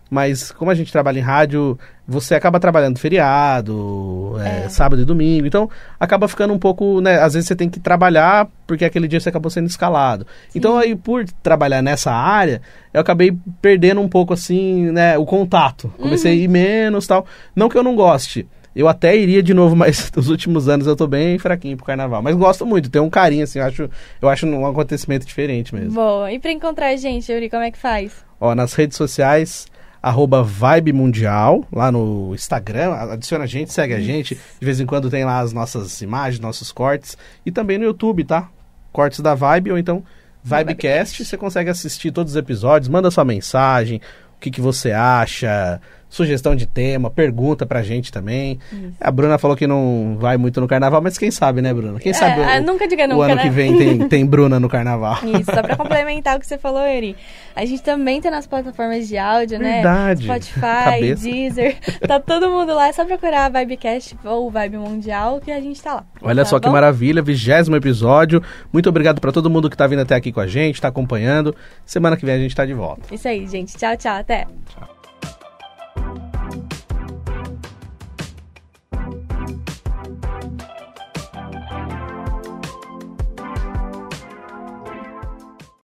Mas 0.09 0.51
como 0.51 0.71
a 0.71 0.75
gente 0.75 0.91
trabalha 0.91 1.19
em 1.19 1.21
rádio, 1.21 1.77
você 2.07 2.33
acaba 2.33 2.59
trabalhando 2.59 2.97
feriado, 2.97 4.35
é, 4.39 4.65
é. 4.65 4.69
sábado 4.69 5.01
e 5.01 5.05
domingo. 5.05 5.45
Então 5.45 5.69
acaba 5.99 6.27
ficando 6.27 6.53
um 6.53 6.57
pouco, 6.57 6.99
né? 6.99 7.19
Às 7.19 7.35
vezes 7.35 7.47
você 7.47 7.55
tem 7.55 7.69
que 7.69 7.79
trabalhar 7.79 8.47
porque 8.65 8.83
aquele 8.83 9.07
dia 9.07 9.19
você 9.19 9.29
acabou 9.29 9.51
sendo 9.51 9.67
escalado. 9.67 10.25
Sim. 10.49 10.57
Então 10.57 10.77
aí 10.77 10.95
por 10.95 11.25
trabalhar 11.43 11.83
nessa 11.83 12.11
área, 12.11 12.61
eu 12.91 12.99
acabei 12.99 13.37
perdendo 13.61 14.01
um 14.01 14.09
pouco 14.09 14.33
assim, 14.33 14.91
né, 14.91 15.17
o 15.17 15.25
contato. 15.25 15.93
Comecei 15.97 16.33
uhum. 16.33 16.39
a 16.39 16.43
ir 16.43 16.47
menos, 16.47 17.05
tal. 17.05 17.25
Não 17.55 17.69
que 17.69 17.77
eu 17.77 17.83
não 17.83 17.95
goste. 17.95 18.47
Eu 18.75 18.87
até 18.87 19.15
iria 19.15 19.43
de 19.43 19.53
novo, 19.53 19.75
mas 19.77 20.11
nos 20.15 20.29
últimos 20.29 20.67
anos 20.67 20.87
eu 20.87 20.95
tô 20.95 21.05
bem 21.05 21.37
fraquinho 21.37 21.77
pro 21.77 21.85
carnaval. 21.85 22.21
Mas 22.23 22.35
gosto 22.35 22.65
muito, 22.65 22.89
tem 22.89 23.01
um 23.01 23.09
carinho, 23.09 23.43
assim, 23.43 23.59
eu 23.59 23.65
acho, 23.65 23.89
eu 24.21 24.29
acho 24.29 24.47
um 24.47 24.65
acontecimento 24.65 25.25
diferente 25.25 25.75
mesmo. 25.75 25.93
Boa. 25.93 26.31
E 26.31 26.39
pra 26.39 26.51
encontrar 26.51 26.87
a 26.87 26.95
gente, 26.95 27.31
Yuri, 27.31 27.49
como 27.49 27.63
é 27.63 27.71
que 27.71 27.77
faz? 27.77 28.25
Ó, 28.39 28.55
nas 28.55 28.73
redes 28.73 28.97
sociais, 28.97 29.67
arroba 30.01 30.41
Vibe 30.41 30.93
Mundial, 30.93 31.65
lá 31.71 31.91
no 31.91 32.33
Instagram, 32.33 32.93
adiciona 32.93 33.43
a 33.43 33.47
gente, 33.47 33.73
segue 33.73 33.93
a 33.93 33.99
gente. 33.99 34.35
De 34.59 34.65
vez 34.65 34.79
em 34.79 34.85
quando 34.85 35.09
tem 35.09 35.25
lá 35.25 35.39
as 35.39 35.53
nossas 35.53 36.01
imagens, 36.01 36.39
nossos 36.39 36.71
cortes. 36.71 37.17
E 37.45 37.51
também 37.51 37.77
no 37.77 37.83
YouTube, 37.83 38.23
tá? 38.23 38.49
Cortes 38.91 39.19
da 39.19 39.35
Vibe, 39.35 39.71
ou 39.71 39.77
então 39.77 40.03
Vibecast. 40.43 41.23
Você 41.23 41.37
consegue 41.37 41.69
assistir 41.69 42.11
todos 42.11 42.33
os 42.33 42.37
episódios, 42.37 42.89
manda 42.89 43.11
sua 43.11 43.25
mensagem, 43.25 44.01
o 44.37 44.39
que, 44.39 44.49
que 44.49 44.61
você 44.61 44.91
acha 44.91 45.81
sugestão 46.09 46.55
de 46.55 46.65
tema, 46.65 47.09
pergunta 47.09 47.65
pra 47.65 47.83
gente 47.83 48.11
também. 48.11 48.59
Isso. 48.71 48.93
A 48.99 49.11
Bruna 49.11 49.37
falou 49.37 49.55
que 49.55 49.67
não 49.67 50.17
vai 50.19 50.37
muito 50.37 50.59
no 50.59 50.67
carnaval, 50.67 51.01
mas 51.01 51.17
quem 51.17 51.29
sabe, 51.29 51.61
né, 51.61 51.73
Bruna? 51.73 51.99
Quem 51.99 52.09
é, 52.11 52.13
sabe 52.13 52.41
o, 52.41 52.63
nunca 52.65 52.87
diga 52.87 53.07
nunca, 53.07 53.19
o 53.19 53.21
ano 53.21 53.35
né? 53.35 53.43
que 53.43 53.49
vem 53.49 53.77
tem, 53.77 54.07
tem 54.09 54.25
Bruna 54.25 54.59
no 54.59 54.67
carnaval. 54.67 55.19
Isso, 55.39 55.51
só 55.53 55.61
pra 55.61 55.75
complementar 55.77 56.35
o 56.35 56.39
que 56.39 56.47
você 56.47 56.57
falou, 56.57 56.81
Eri. 56.81 57.15
A 57.55 57.63
gente 57.65 57.83
também 57.83 58.19
tem 58.19 58.31
nas 58.31 58.47
plataformas 58.47 59.07
de 59.07 59.17
áudio, 59.17 59.59
né? 59.59 59.75
Verdade. 59.75 60.23
Spotify, 60.23 60.59
Cabeça. 60.59 61.23
Deezer. 61.23 61.77
Tá 62.07 62.19
todo 62.19 62.49
mundo 62.49 62.73
lá, 62.73 62.87
é 62.87 62.93
só 62.93 63.05
procurar 63.05 63.45
a 63.45 63.59
Vibecast 63.59 64.17
ou 64.23 64.49
Vibe 64.49 64.77
Mundial 64.77 65.39
que 65.39 65.51
a 65.51 65.61
gente 65.61 65.81
tá 65.81 65.95
lá. 65.95 66.05
Olha 66.21 66.43
tá 66.43 66.49
só 66.49 66.57
bom? 66.57 66.61
que 66.61 66.69
maravilha, 66.69 67.21
vigésimo 67.21 67.75
episódio. 67.75 68.41
Muito 68.73 68.89
obrigado 68.89 69.21
para 69.21 69.31
todo 69.31 69.49
mundo 69.49 69.69
que 69.69 69.77
tá 69.77 69.85
vindo 69.85 70.01
até 70.01 70.15
aqui 70.15 70.31
com 70.31 70.39
a 70.39 70.47
gente, 70.47 70.81
tá 70.81 70.87
acompanhando. 70.87 71.55
Semana 71.85 72.17
que 72.17 72.25
vem 72.25 72.35
a 72.35 72.39
gente 72.39 72.55
tá 72.55 72.65
de 72.65 72.73
volta. 72.73 73.13
Isso 73.13 73.27
aí, 73.27 73.45
gente. 73.47 73.77
Tchau, 73.77 73.95
tchau. 73.95 74.15
Até. 74.15 74.45
Tchau. 74.73 74.98